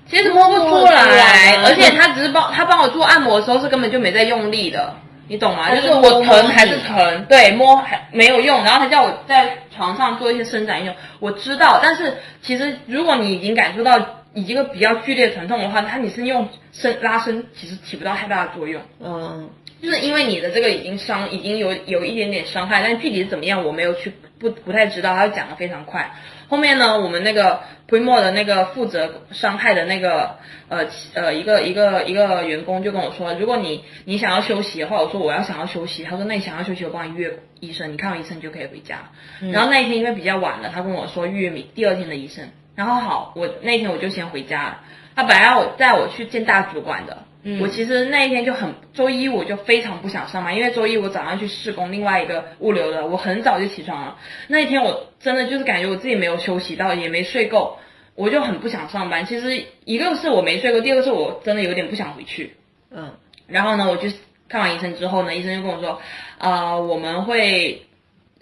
[0.09, 4.95] 其实摸不出来，而且他只是帮他帮我做按摩的时候是根本就没在用力的。
[5.27, 5.73] 你懂吗？
[5.75, 8.65] 就是我疼还是疼，对，摸还没有用。
[8.65, 11.79] 然后他叫我在床上做一些伸展运动，我知道。
[11.81, 13.97] 但是其实如果你已经感受到
[14.35, 18.81] 已经比较剧烈疼痛的话，它你是用伸拉伸，其实起不到太大的作用。
[19.01, 19.51] 嗯，
[19.83, 25.15] 就是因为你的这个已经伤，已经有有一点点伤害，但具体是怎么样，我没有去不不太知道。
[25.15, 26.13] 他讲的非常快。
[26.49, 30.37] 后面呢，我们那个 Primo 的那个负责伤害的那个
[30.69, 39.11] 呃呃一个一个一个员工就跟我说，如果你你想要休息的话，我说我要想要休息，他说那你想要休息，我帮你约医生，你看完医生就可以回家。
[39.53, 42.49] 然后那一天因为比较晚了，他跟我说预约明第二天的医生。
[42.81, 44.81] 然后好，我那天我就先回家了。
[45.15, 47.27] 他本来要我带我去见大主管的。
[47.43, 54.17] 嗯我其实那一天就很周一我就非常不想上班，因为周一我早上去试工，另外一个物流的，我很早就起床了。
[54.49, 57.79] 那一天我真的就是感觉我自己没有休息到，也没睡够，
[58.15, 59.27] 我就很不想上班。
[59.27, 62.57] 其实一个是我没睡够，第二个是我真的有点不想回去。
[62.91, 63.13] 嗯，
[63.47, 64.09] 然后呢，我就
[64.49, 66.01] 看完医生之后呢，医生就跟我说，
[66.39, 67.83] 啊，我们会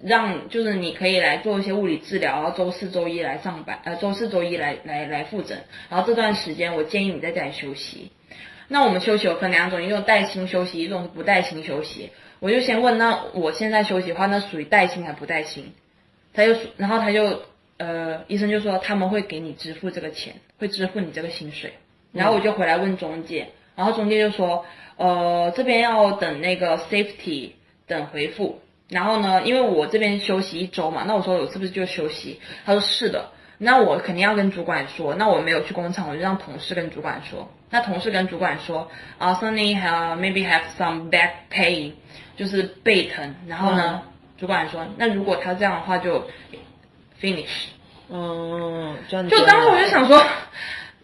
[0.03, 5.59] 让就是你可以来做一些物理治疗，然后周四周一来上班，呃，周四周一来来来复诊，
[5.91, 8.11] 然后这段时间我建议你在家里休息。
[8.69, 12.11] 那我们休息有分两种，一种带薪休息，一种是不带薪休息。
[12.39, 15.73] 我就先问，那我现在休息的话，那属于带薪还不带薪？
[16.33, 17.41] 他就，然后他就，
[17.79, 21.73] 呃，医生就说他们会给你支付这个钱，会支付你这个薪水。
[22.13, 24.65] 然后我就回来问中介，然后中介就说，
[24.97, 27.51] 呃，这边要等那个 safety
[27.87, 28.61] 等回复。
[28.89, 32.41] 然后呢，因为我这边休息一周嘛，那我说我是不是就休息？
[32.65, 33.31] 他说是的。
[33.61, 37.51] 那我肯定要跟主管说，那我没有去工厂，我就让同事跟主管说。
[37.71, 41.93] 那同事跟主管说，啊，Sunny have maybe have some back pain，
[42.37, 43.35] 就是背疼。
[43.49, 44.03] 然后呢，
[44.39, 46.25] 主管说，那如果他这样的话就
[47.21, 47.67] finish。
[48.11, 50.25] 嗯，就当时我就想说，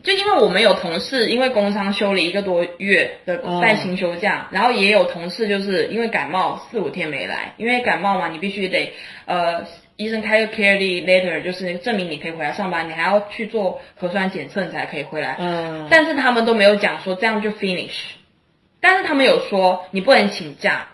[0.04, 8.92] 就因为我们有同事因为工伤休了一个多月的带薪休假，然后也有同事就是因为感冒四五天没来，因为感冒嘛，你必须得
[9.24, 9.64] 呃。
[9.96, 15.36] 医生开个 care letter，就是证明你可以回来上班，你还要去做核酸检测，你才可以回来。
[15.38, 15.86] 嗯。
[15.88, 17.92] 但是他们都没有讲说这样就 finish，
[18.80, 20.88] 但是他们有说你不能请假，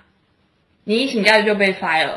[0.84, 2.10] 你一请假就被 fire。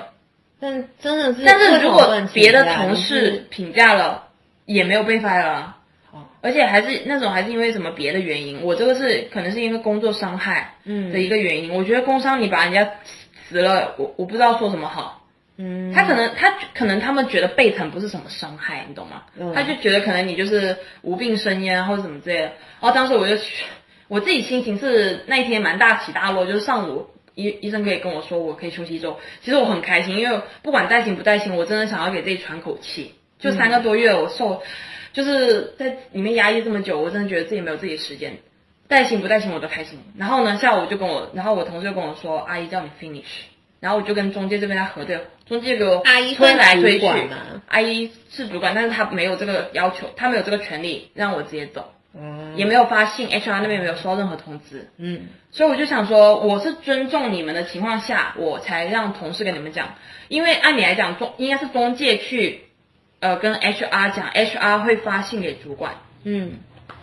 [0.60, 4.28] 但真的是，但是如果别的同事请假了，
[4.66, 5.54] 也没有被 fire。
[5.54, 5.74] 哦。
[6.44, 11.74] 而且还是那种还是因为什么别的原因，我这个是可能是因为工作伤害的一个原因。
[11.74, 12.86] 我觉得工伤你把人家
[13.48, 15.26] 辞了，我我不知道说什么好。
[15.56, 19.24] 嗯，他可能他可能他们觉得背疼不是什么伤害，你懂吗？
[19.56, 22.44] 他就觉得可能你就是无病呻吟或者什么之类的。
[22.44, 23.38] 然后当时我就
[24.10, 33.14] 我自己心情是那一天蛮大起大落，就是上午医医生可以跟我说我可以休息一周，其实我很开心，因为不管带薪不带薪，我真的想要给自己喘口气。
[33.40, 34.64] 就三个多月我受
[35.14, 38.38] 就是在里面压抑这么久，我真的觉得自己没有自己时间，
[38.90, 40.00] 带薪不带薪我都开心。
[40.18, 43.24] 然后呢，下午就跟我，然后我同事就跟我说，阿姨叫你 finish。
[43.80, 47.06] 然后我就跟中介这边在核对，中介给我阿姨推来推去，
[47.68, 59.96] 阿姨是主管，但是他没有这个要求，他没有这个权利让我直接走，嗯，也没有发信，HR 那边没有收到任何通知，嗯，所以我就想说，我是尊重你们的情况下，我才让同事跟你们讲，
[60.30, 62.62] 因为按理来讲中应该是中介去，
[63.24, 65.94] 呃，跟 HR 讲，HR 会发信给主管，
[66.26, 66.60] 嗯，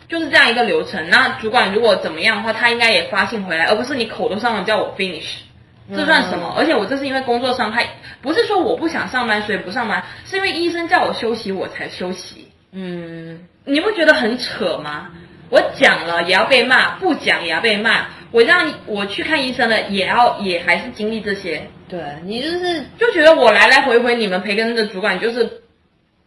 [0.07, 1.09] 就是这样一个流程。
[1.09, 5.39] 那主管如果怎么样的话，他应该也发信回来，而不是你口头上的叫我 finish。
[5.97, 6.55] 这算什么？
[6.59, 7.89] 而且我这是因为工作伤害，
[8.21, 12.49] 不是说我不想上班所以不上班，是因为医生叫我休息我才休息。
[12.73, 15.09] 嗯，你不觉得很扯吗？
[15.49, 18.07] 我讲了也要被骂，不讲也要被骂。
[18.31, 21.67] 我让我去看医生了，也要也还是经历这些。
[21.89, 25.63] 对你就是就觉得我来来回回你们培根的主管就是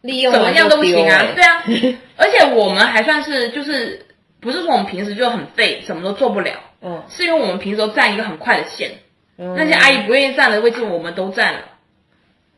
[0.03, 1.25] 利用怎么样都不行啊？
[1.33, 1.63] 对啊，
[2.17, 4.05] 而且我们还算是就是
[4.39, 6.53] 不是说我们平时就很废，什么都做不了。
[6.81, 8.91] 嗯，是因为我们平时都占一个很快的线。
[9.35, 11.59] 那些阿姨不愿意占的位置，我们都占了。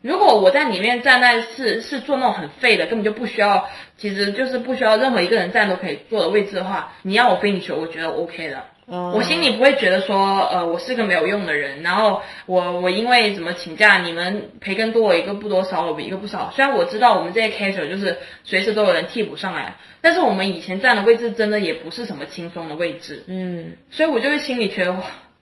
[0.02, 8.64] 如果我在里面站在是是做那种很废的，根本就不需要，其实就是不需要任何一个人站都可以坐的位置的话，你要我飞你球，我觉得 OK 的。
[8.88, 16.52] 哦我心里不会觉得说，呃，我是个没有用的人，然后我我因为怎么请假，你们培根多我一个不多，少我一个不少。
[16.56, 24.96] 虽然我知道我们这些 casual 就是随时都有人替补上来，但是我们以前站的位置真的也不是什么轻松的位置，嗯所以我就会心里觉得，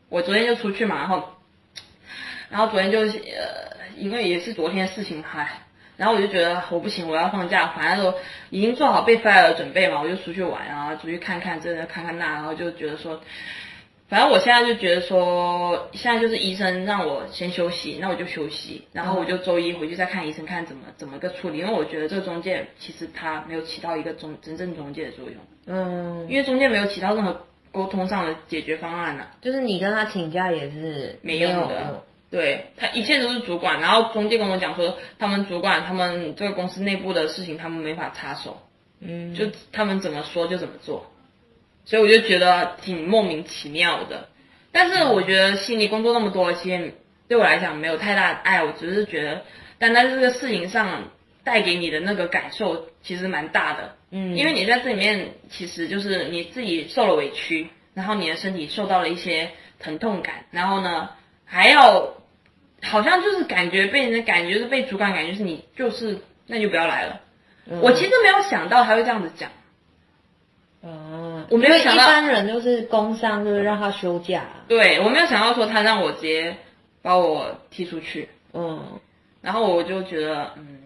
[0.07, 1.23] 我昨天就出去嘛，然后，
[2.49, 5.49] 然后昨天就是呃，因为也是昨天的事情，嗨。
[6.03, 8.13] 然后我就觉得我不行，我要放假，反正都
[8.49, 13.21] 已经做好被 fire 的准备嘛，我就出去玩，啊出去看看这看看那，然后就觉得说，
[14.09, 25.35] 反正我现在就觉得说，现在就是医生让我先休息，那我就休息，然后我就周一回去再看医生，看怎么怎么个处理，因为我觉得这个中介其实他没有起到一个中真正中介的作用，
[25.67, 32.03] 嗯，因为中介没有起到任何沟通上的解决方案呢、就是你跟他请假也是没用有的。
[32.33, 38.59] 对他一切都是主管，然后中介跟我讲说，他们主管他们这个公司内部的事情，他们没法插手，
[38.99, 41.05] 嗯，就他们怎么说就怎么做，
[41.85, 44.29] 所以我就觉得挺莫名其妙的。
[44.71, 46.95] 但是我觉得心理工作那么多，其实
[47.27, 49.43] 对我来讲没有太大的爱，我只是觉得
[49.77, 51.11] 单单这个事情上
[51.43, 61.09] 带给你的那个感受其实蛮大的，嗯，因为你在这里面其实就是你自己受了委屈，然后你的身体受到了一些疼痛感，然后呢
[61.45, 62.15] 还要
[62.83, 67.21] 好像就是感觉被人的感觉是被主管感觉是你就是那就不要来了。
[67.65, 69.49] 嗯我其实没有想到他会这样子讲，
[70.83, 76.55] 嗯，我没有想到一般人就是工伤就是让他休假，对我没有想到说他让我直接
[77.01, 78.99] 把我踢出去，嗯
[79.41, 80.79] 然后我就觉得嗯。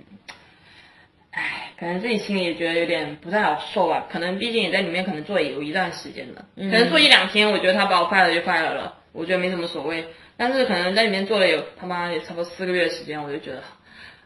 [1.32, 4.08] 唉，可能自己心里也觉得有点不太好受吧。
[4.12, 6.44] 可能毕竟也在里面，可能做也有一段时间了。
[6.56, 10.04] 嗯可能做一两天，我觉得他把我 fire 了就 fire 了，我觉得没什么所谓。
[10.38, 13.64] 但是可能在里面做了有他妈也差不多四个月的时间，我就觉得，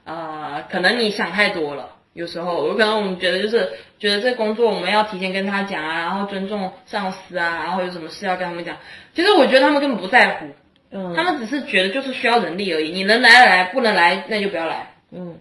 [0.03, 1.95] 啊，可能你想太多了。
[2.13, 8.77] 有时候有可能我们觉得就是觉得这工作我们要提前跟他讲啊，然后尊重上司啊，然后有什么事要跟他们讲。
[9.13, 10.47] 其实我觉得他们根本不在乎，
[10.91, 12.91] 嗯，他们只是觉得就是需要人力而已。
[12.91, 14.93] 你能来来，不能来那就不要来。
[15.11, 15.39] 嗯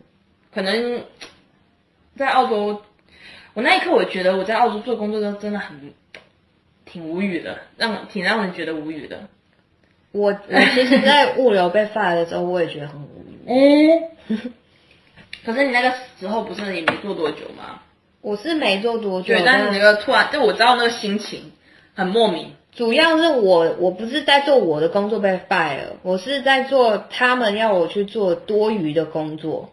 [0.55, 1.05] 可能
[2.17, 2.83] 在澳洲，
[3.55, 5.93] 我那一刻我觉得我在澳洲做工作都真的很
[6.85, 9.29] 挺无语的，让挺让人觉得无语的。
[10.13, 13.39] 我我其实，在物流被 fire 的时候，我也觉得很无语。
[14.29, 14.39] 嗯，
[15.45, 17.83] 可是你那个时候不是也没做多久吗？
[18.21, 21.53] 我是没做多久对，，但是但那个突然，就我知道那个心情
[21.95, 22.53] 很莫名。
[22.73, 29.73] 主要是我我不是在做我的工作被 fire，我是在做他们要我去做多余的工作。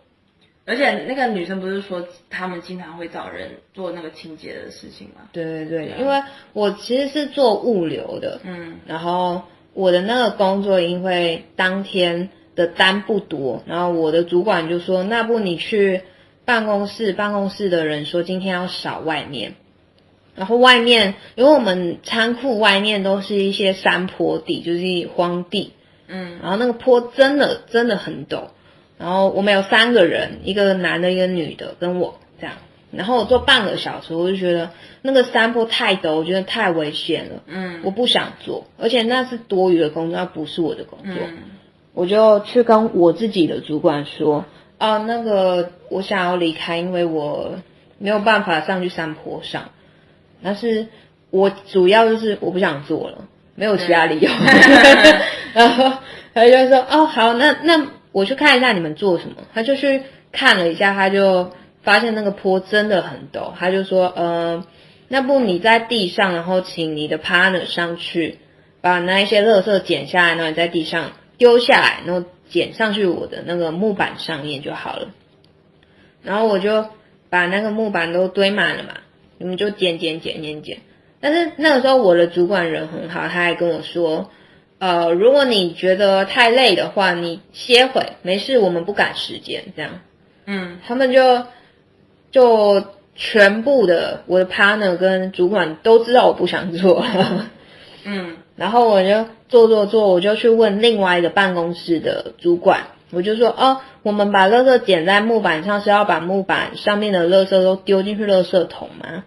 [0.66, 5.30] 而且那个女生不是说他们经常会找人做那个清洁的事情吗？
[5.32, 6.22] 对对对，对啊因为
[6.54, 9.44] 我其实是做物流的，嗯然后
[9.78, 16.02] 我的那个工作因为当天的单不多，然后我的主管就说，那不你去
[16.46, 19.54] 办公室，办公室的人说今天要扫外面，
[20.36, 25.74] 然后外面因为我们仓库外面都是一些山坡地，就是荒地，
[26.08, 26.40] 嗯。
[26.42, 28.46] 然后那个坡真的真的很陡，
[28.98, 32.56] 然后我们有三个人，一个男的，一个女的，跟我这样。
[32.98, 34.72] 然后我做半个小时，我就觉得
[35.04, 41.14] 那个山坡太陡，我觉得太危险了，嗯我不想做，而且那是多余的工作，那不是我的工作。
[41.24, 41.38] 嗯
[41.94, 44.46] 我就去跟我自己的主管说，
[44.78, 47.56] 啊，那个我想要离开，因为我
[47.98, 49.70] 没有办法上去山坡上，
[50.44, 50.90] 但是
[51.32, 54.30] 我主要就是我不想做了，没有其他理由。
[55.56, 55.92] 然后
[56.36, 59.38] 他就说，哦，好，那那我去看一下你们做什么。
[59.56, 61.52] 他就去看了一下，他就
[61.88, 64.68] 发现那个坡真的很陡，他就说，呃，
[65.08, 68.40] 那不你在地上，然后请你的 partner 上去，
[68.82, 75.08] 把那一些垃圾捡下来，然后你在地上丢下来，然后捡上去我的那个木板上面就好了。
[76.22, 76.88] 然后我就
[77.30, 78.90] 把那个木板都堆满了嘛，
[79.38, 80.80] 你们就捡捡捡捡捡。
[81.22, 84.30] 但是那个时候我的主管人很好，他还跟我说，
[84.80, 90.02] 呃，如果你觉得太累的话，你歇会，没事，我们不赶时间，这样。
[90.50, 91.46] 嗯他们就
[92.32, 92.84] 就
[93.16, 97.06] 全部的我的 partner 跟主管都知道我不想做，
[98.04, 98.38] 嗯。
[98.58, 109.26] 然后我就做做做，我就去问另外一个办公室的主管，我就说哦，我们把垃圾捡在木板上是要把木板上面的垃圾都丢进去垃圾桶吗？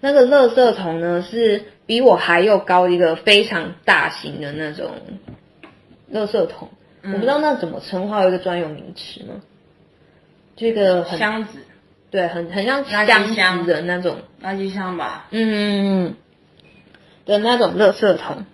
[0.00, 4.90] 那个垃圾桶呢是比我还要高一个非常大型的那种
[6.12, 6.68] 垃圾桶，
[7.02, 9.42] 嗯我不知道那怎么称呼，有一个专有名词吗？
[10.56, 11.60] 这个很箱子
[12.10, 15.26] 对，很很像垃圾箱箱子的那种，垃圾箱吧。
[15.30, 16.14] 嗯嗯嗯
[17.24, 18.44] 的那种垃圾桶。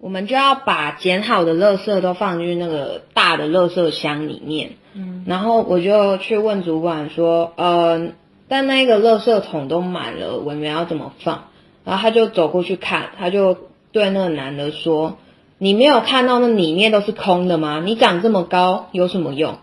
[0.00, 8.12] 我们就要把捡好的垃圾都放进那个大的垃圾箱里面，嗯然后我就去问主管说，呃，
[8.46, 11.48] 但那个垃圾桶都满了，我们要怎么放？
[11.84, 13.56] 然后他就走过去看，他就
[13.90, 15.18] 对那个男的说
[15.58, 17.82] ：“你没有看到那里面都是空的吗？
[17.84, 19.58] 你长这么高有什么用？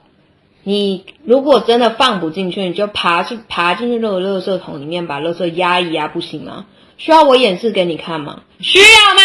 [0.67, 6.65] 你如果真的放不进去，你就爬去爬进去那个垃圾桶里面，把垃圾压一压，不行吗？
[6.97, 8.41] 需要我演示给你看吗？
[8.59, 9.21] 需要吗？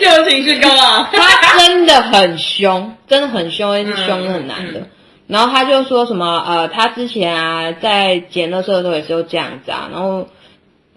[0.00, 1.10] 就情绪高啊！
[1.12, 4.88] 他真的很凶，真的很凶，一直凶那个男的。
[5.26, 9.90] 然后他就说什么呃，他之前啊在捡垃圾的时候也是有这样子啊。
[9.92, 10.28] 然后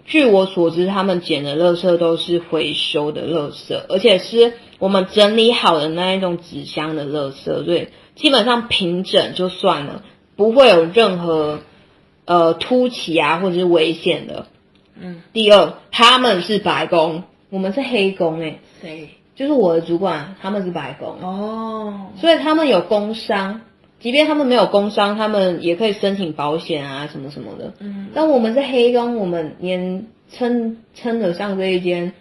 [0.06, 10.04] 据我所知，他们捡的垃圾都是回收的垃圾，而且是我们整理好的那一种纸箱的垃圾，所以基本上平整就算了，
[10.36, 11.60] 不会有任何
[12.26, 14.48] 呃凸起啊或者是危险的。
[15.00, 19.10] 嗯，第二，他们是白宫，我们是黑工诶、谁？
[19.36, 23.62] 就是我的主管，他们是白宫，哦，所以他们有工伤，
[24.00, 27.74] 即便他们没有工伤，他们也可以申请保险啊，什么什么的。
[27.80, 32.14] 嗯，但我们是黑工，我们连称称得上这一间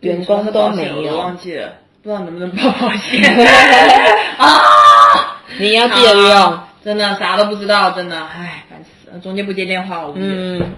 [0.00, 1.16] 员工都没我有。
[1.16, 3.22] 忘记了，不知道能不能报保险
[4.36, 4.58] 啊？
[5.60, 6.58] 你要记得用。
[6.82, 9.18] 真的啥都不知道，真的，唉，烦死了。
[9.18, 10.14] 中间不接电话，我。
[10.16, 10.72] 嗯，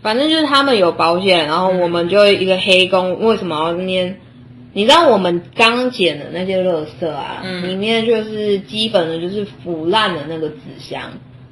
[0.00, 4.18] 反正就是他们有保险，然后我们就一个黑工，为什么要那边？
[4.72, 11.02] 你知道我们刚捡的那些垃圾啊，嗯里面就是基本的就是腐烂的那个纸箱、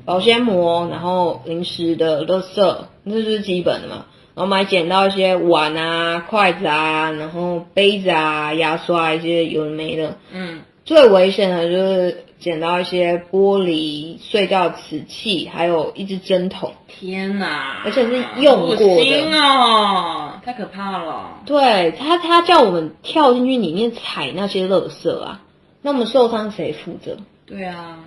[0.06, 4.06] 保鲜膜，然后零食的垃圾，这就是基本的嘛。
[4.34, 10.16] 然后我们还捡到一些碗啊、筷子啊，然后杯子啊、牙刷一些有的没的。
[10.32, 16.72] 嗯最危险的就是捡到一些玻璃碎掉瓷器，还有一只针筒。
[16.88, 17.82] 天哪！
[17.84, 21.42] 而且是用过的心哦，太可怕了。
[21.46, 25.42] 对他，他叫我们跳进去里面踩那些垃圾啊，
[25.82, 27.18] 那我们受伤谁负责？
[27.46, 27.98] 对啊，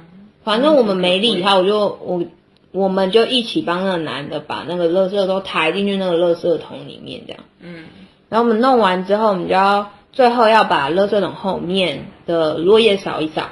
[0.43, 2.23] 反正我们没理他，我就我
[2.71, 7.43] 我们就一起帮那个男的把那个垃圾都抬进去那个垃圾桶里面，这样。
[7.61, 7.85] 嗯
[8.29, 13.49] 然后我们弄完之后，我们就要最后要把垃圾桶后面的落叶扫一扫。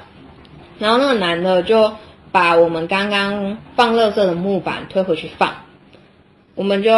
[0.81, 1.93] 然后那个男的就
[2.31, 5.53] 把我们刚刚放垃圾的木板推回去放。
[6.55, 6.91] 我们就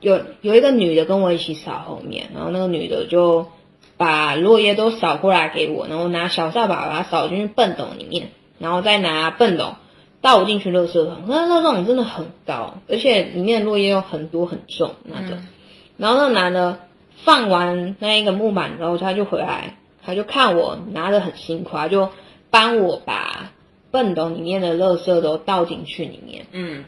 [0.00, 3.48] 有有一个女的跟我一起扫后面，然后那个女的就
[3.96, 8.28] 把落叶都扫过来给我，然后拿小扫把把它扫进去粪斗里面，
[8.58, 9.74] 然后再拿粪斗
[10.22, 11.24] 倒进去垃圾桶。
[11.26, 15.36] 那垃圾桶真的很高，而且里面的落叶又很多很重那种。
[15.38, 15.48] 嗯
[15.96, 16.80] 然后那个男的
[17.22, 22.10] 放完那一个木板之后，他就回来，他就看我拿的很辛苦，他就
[22.54, 23.50] 帮我把
[23.90, 26.46] 粪斗里面的垃圾都倒进去里面。
[26.52, 26.84] 嗯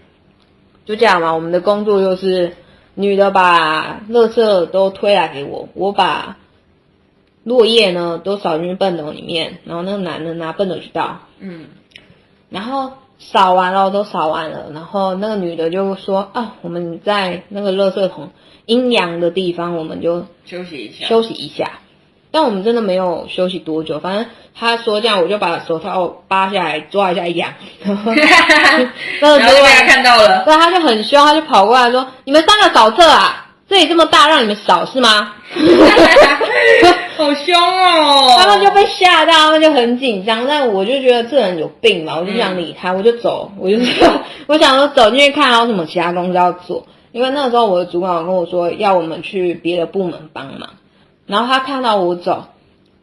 [0.84, 2.52] 就这样嘛，我们的工作就是
[2.94, 6.36] 女的把垃圾都推来给我，我把
[7.42, 11.66] 落叶呢都扫进去粪斗里面，然后那个男的拿粪斗去倒，嗯
[12.48, 18.30] 然后扫完了都扫完了，然后那个女的就说啊，我们在那个垃圾桶
[18.66, 21.06] 阴凉的地方，我们就休息一下。
[21.06, 21.80] 休息一下。
[22.36, 30.44] 但我们真的没有休息多久，反正他说这样，我就把手套扒下来抓一下痒，然后 那个然后就被他看到了。
[30.44, 35.32] 对，他就很凶，他就跑过来说：“你们三个扫厕啊，这里这么大，让你们扫是吗？”
[37.16, 38.36] 好凶哦！
[38.38, 40.46] 他们就被吓到，他们就很紧张。
[40.46, 43.78] 但我就觉得这人有病嘛，我就不想理他，我就走，我就
[44.46, 46.86] 我想说走进去看还有什么其他工作要做。
[47.12, 50.68] 因为那个时候我的主管有跟我说要我们去别的部门帮忙，
[51.26, 52.46] 然后他看到我走，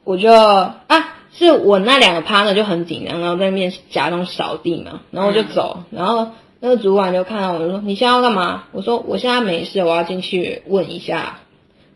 [0.04, 8.64] 我就啊，是我那两个 partner 就很紧张，然后在那边假装扫地嘛，然后我就走，然后那个主管就看到我就说你现在要干嘛？
[8.72, 11.40] 我说我现在没事，我要进去问一下，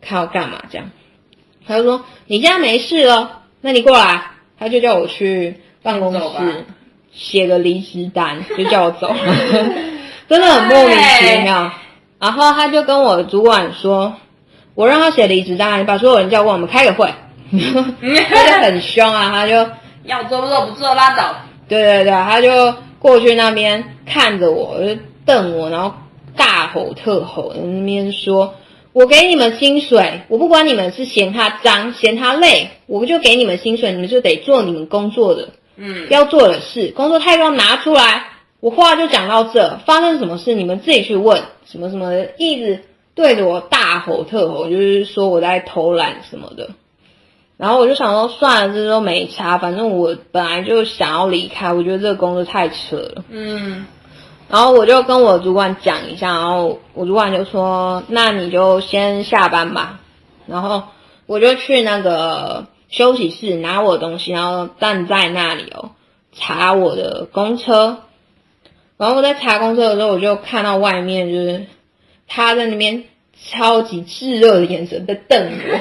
[0.00, 0.90] 看要干嘛这样。
[1.66, 4.32] 他就说你现在没事了，那你过来。
[4.60, 6.64] 他就叫我去办公室
[7.12, 9.14] 写个离职单，就叫我走，
[10.28, 11.70] 真的很莫名其妙。
[12.18, 14.16] 然后他就跟我主管说，
[14.78, 17.12] 我让他写离职单，你把所有人叫过来，我们开个会。
[17.50, 19.68] 他就很凶啊， 他就
[20.04, 21.34] 要做做不做拉倒。
[21.68, 25.92] 对对对，他就过去那边看着我，就瞪我，然后
[26.36, 28.54] 大吼特吼，在那边说
[28.94, 38.26] ：“我给你们薪水，我不管你们是嫌他脏、嫌他累，我就给你们薪水，你们就得做你们工作的嗯要做的事，工作态度要拿出来。”
[38.60, 42.84] 我话就讲到这，发生什么事你们自己去问，什么什么的，一直
[43.18, 46.70] 对着我大吼特吼，就是说我在偷懒什么的。
[47.56, 53.24] 然后我就想说，算了，这都没差，反正我本来就想要离开，我觉得这个工作太扯了。
[53.28, 53.86] 嗯
[54.48, 59.98] 然后我就跟我主管讲一下，然后我主管就说：“那你就先下班吧。”
[60.46, 60.84] 然后
[61.26, 65.90] 我就去那个休息室拿我的东西，然后站在那里哦，
[66.32, 67.98] 查我的公车。
[68.96, 71.66] 然后我在查公车的时候，我就看到外面就是
[72.28, 73.02] 他在那边
[73.50, 75.78] 超级炙热的眼神在瞪我，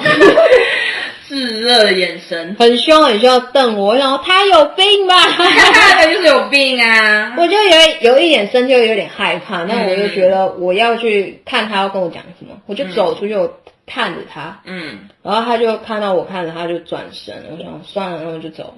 [1.28, 5.16] 炙热的眼神，很凶很凶地瞪我，然后他有病吧？
[5.28, 7.36] 他就是有病啊！
[7.38, 18.74] 我就有有一点生气，又有点害怕，那我就觉得我要去看他要跟我讲什么，我就走出去，我看着他，嗯，然后他就看到我看着他就转身，我想算了，那我就走。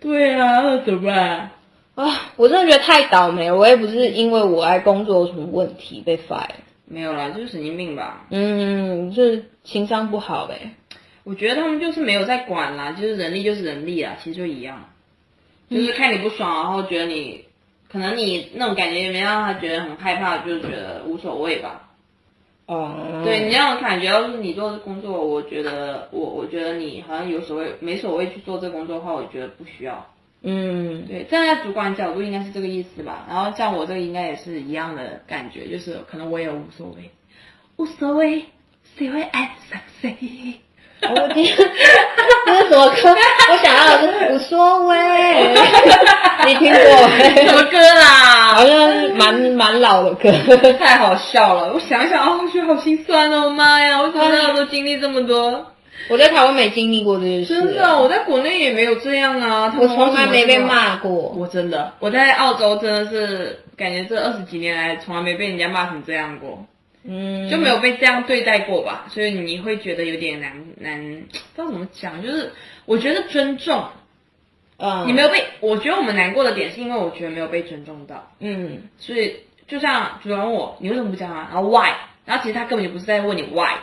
[0.00, 1.50] 对啊，那怎么办？
[1.94, 3.56] 啊，我真的觉得太倒霉了。
[3.56, 6.48] 我也不是因为我爱工作有什么问题被 fire，
[6.92, 8.26] 没有啦，就是神经病吧。
[8.28, 10.72] 嗯，就是情商不好呗。
[11.24, 14.90] 我觉得他们就是没有在管啦，就是人力就是人力啊，其实就一样，
[15.70, 17.46] 就是看你不爽，然后觉得你
[17.88, 21.88] 可能你那种感觉也没让他觉得很害怕，就是觉得无所谓吧。
[22.66, 30.06] 哦，对你那种感觉，要是你做这工作，我觉得我我觉得你好像有所谓没所谓去做这工作的话，我觉得不需要。
[30.44, 33.26] 嗯，对，站在主管角度应该是这个意思吧。
[33.28, 37.10] 然后像我这个应该也是一样的感觉，就是可能我也无所谓，
[37.76, 38.44] 无所谓，
[38.98, 40.16] 谁会爱上谁？
[41.02, 43.16] 我天，这是什么歌？
[43.50, 44.96] 我想要的是无所谓，
[46.46, 48.54] 你听过什么歌啦？
[48.54, 50.30] 好像是蛮蛮老的歌，
[50.74, 51.72] 太好笑了。
[51.72, 54.00] 我想想啊，我觉得好心酸哦，妈呀！
[54.00, 55.71] 我怎么那都经历这么多？
[56.12, 59.74] 我在台湾没经历过这件事，真的，我在国内也没有这样啊。
[59.80, 61.10] 我从来没被骂过。
[61.10, 66.66] 我真的，我在澳洲真的是感觉这二十几年来从来没被人家骂成这样过。
[67.04, 72.52] 嗯，就没有被这样对待过吧，所以你会觉得有点难难，不知道怎么讲，就是
[72.84, 73.82] 我觉得尊重，
[74.76, 79.34] 嗯，你没有被，我觉得我们难过的点是因为我觉得没有被尊重到，嗯，所以
[79.66, 81.90] 就像主管问我你为什么不讲啊，然后 why，
[82.24, 83.74] 然后其实他根本就不是在问你 why，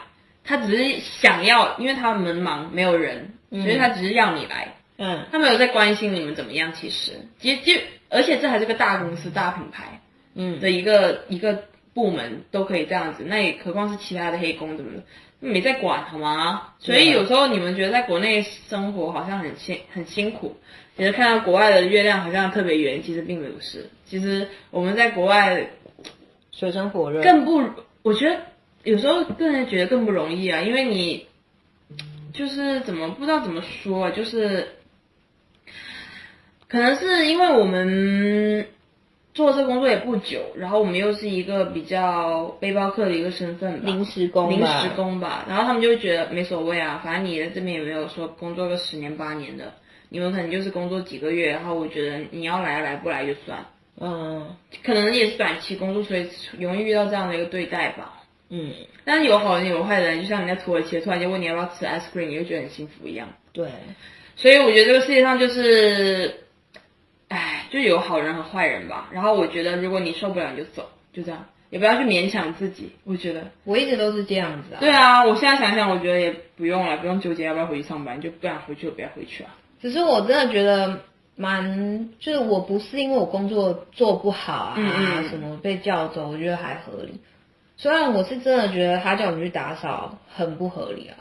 [0.44, 7.80] 他只是想要，因为他们忙没有人，所以他只是要你来，嗯，他没有在关心你们怎么样，其实，其实就
[8.10, 10.02] 而且这还是个大公司大品牌，
[10.36, 11.64] 嗯的一个一个。
[11.92, 15.04] 部门都可以这样子，那也何况是其他的黑工怎么的，
[15.40, 16.74] 没在管好吗？
[16.78, 20.56] 所以有时候你们觉得在国内生活好像很辛很辛苦，
[20.96, 23.90] 其实看到国外的月亮好像特别圆，其实并不是。
[24.06, 25.68] 其实我们在国外
[26.52, 27.62] 水深火热，更不，
[28.04, 28.40] 我觉得
[28.84, 31.28] 有时候个人觉得更不容易啊，因为你
[32.34, 34.68] 就是怎么不知道怎么说，就是
[36.68, 38.68] 可能是因为我们。
[39.32, 45.46] 做这工作也不久，然后我们又是一个比较背包客的一个身份，临时工，临时工吧。
[45.48, 49.76] 然后他们就会觉得没所谓啊，反正你在这边也没有说工作个十年八年的，
[50.10, 53.66] 你们可能就是工作几个月，然后我觉得你要来来不来就算。
[54.02, 56.28] 嗯，可能也是短期工作，所以
[56.60, 58.19] 容易遇到这样的一个对待吧。
[58.50, 58.74] 嗯，
[59.06, 63.30] 但是有好人有坏人，就像你在土耳其突然间问你要不要吃 ice cream，你就觉得很幸福一样。
[63.54, 63.70] 对，
[64.36, 66.46] 所以我觉得这个世界上就是。
[67.32, 69.08] 唉，就有好人和坏人吧。
[69.12, 72.92] 然后我觉得，如果你受不了，你就走，就这样，也不要去勉强自己。
[73.04, 74.80] 我觉得我一直都是这样子啊。
[74.80, 79.56] 对啊，我现在想想，我觉得也不用了，不用纠结要不要回去上班，就不想回去就不要回去啊。
[79.80, 81.02] 只是我真的觉得
[81.36, 87.14] 蛮，就是我不是因为我工作做不好啊，什么被叫走，我觉得还合理。
[87.82, 91.16] 虽然我是真的觉得他叫我们去打扫很不合理啊，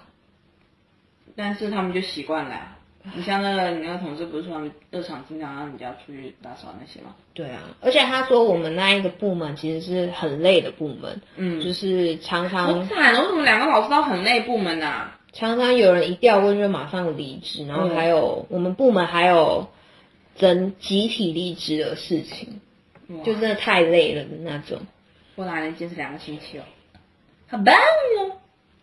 [1.36, 2.76] 但是他们就习惯了。
[3.14, 7.14] 你像那个你那个同事不是说他们日常经常让你家出去打扫那些吗？
[7.32, 15.12] 对啊，而且他说我们那一个部门其实是很累的部门，嗯，就是常常好惨哦，为什么两个老师都很累部门呐？
[15.32, 19.68] 常常有人一调过去就马上离职，然后还有我们部门还有
[20.34, 22.60] 整集体离职的事情，
[23.24, 24.80] 就真的太累了的那种。
[25.38, 26.62] 我哪能坚持两个星期哦？
[27.48, 28.36] 好棒哦！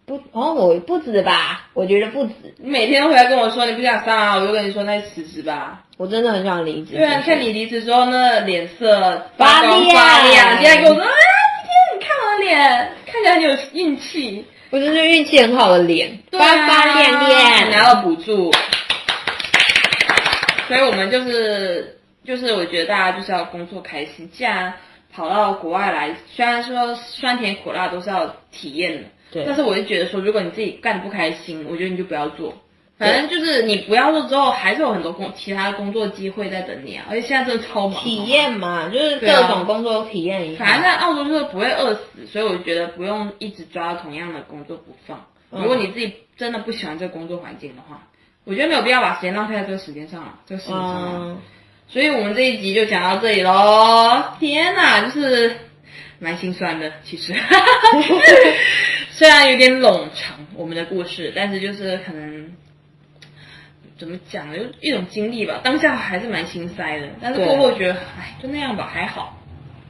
[0.06, 1.68] 不哦，我不止吧？
[1.74, 2.34] 我觉得不止。
[2.58, 5.84] 你每天都回来跟我说你不想上啊，我就跟你说那辞职吧。
[5.97, 6.95] 我真的很想离职。
[6.95, 11.12] 对啊，看你离职之后那脸色发亮发亮，现在跟我说啊，
[11.62, 14.45] 今天你看我的脸，看起来很有运气。
[14.70, 18.49] 我真是运气很好的脸，发发亮亮，拿到补助。
[20.70, 24.74] 所以我们就是就是我觉得大家就是要工作开心，既然
[25.16, 29.03] 跑到国外来，虽然说酸甜苦辣都是要体验的。
[29.45, 32.53] 但是我就觉得说，如果你自己干的不开心，我觉得你就不要做。
[32.97, 37.05] 反正就是你不要做之后，还是有很多工其他的工作机会在等你啊。
[37.09, 38.01] 而且现在真的超忙。
[38.01, 40.63] 体验嘛，就是各种工作体验一下。
[40.63, 45.26] 反正在澳洲就是不会饿死，所以我觉得不用一直抓同样的工作不放。
[45.49, 48.03] 如果你自己真的不喜欢这个工作环境的话，
[48.45, 51.41] 我觉得没有必要把时间浪费在这个时间上了，这个事情上。
[51.88, 54.23] 所以我们这一集就讲到这里喽。
[54.39, 55.55] 天哪，就是
[56.19, 57.33] 蛮心酸的，其实。
[59.11, 62.51] 虽然有点冗长，我们的故事，但是就是可能
[63.97, 64.57] 怎么讲呢？
[64.57, 65.61] 就一种经历吧。
[65.63, 69.41] 当下还是蛮心塞的，但是过后觉得，哎，就那样吧，还好。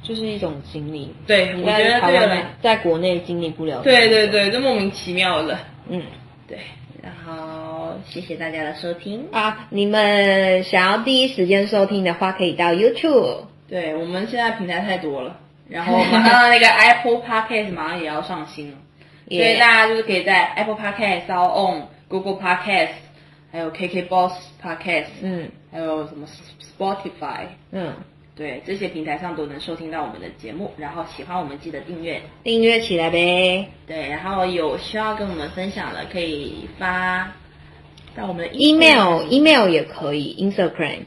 [0.04, 1.12] 就是一种经历。
[1.26, 3.82] 对，我觉得在台湾这个，在国内经历不了。
[3.82, 5.58] 对对，对，就莫名其妙的。
[5.90, 6.04] 嗯
[6.48, 6.60] 对，
[7.02, 7.65] 然后
[8.06, 9.28] 谢谢大家的收听。
[9.32, 13.46] 啊，你们想要第一时间收听的话，可以到 YouTube。
[13.68, 18.78] 对我们现在平台太多了， 然后马上那个 Apple Podcast 马上也要上新了，
[19.30, 22.90] 所以大家就是可以在 Apple Podcast、Sound On、Google Podcast，
[23.52, 24.32] 还有 KKBox
[24.64, 26.28] Podcast，嗯还有什么
[26.78, 27.94] Spotify，嗯，
[28.36, 30.72] 对这些平台上都能收听到我们的节目。
[30.78, 33.68] 然后喜欢我们记得订阅，订阅起来呗。
[33.88, 37.30] 对，然后有需要跟我们分享的可以发
[38.16, 41.00] 到我们的 email email 也可以，Instagram。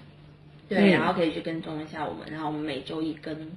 [0.68, 3.50] 对，嗯然后可以去跟踪一下我们，然后我们每周一跟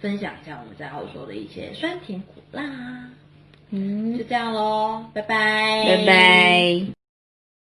[0.00, 2.62] 分享一下我们在澳洲的一些酸甜苦辣，
[3.70, 6.97] 嗯就，这样喽，拜拜，拜拜。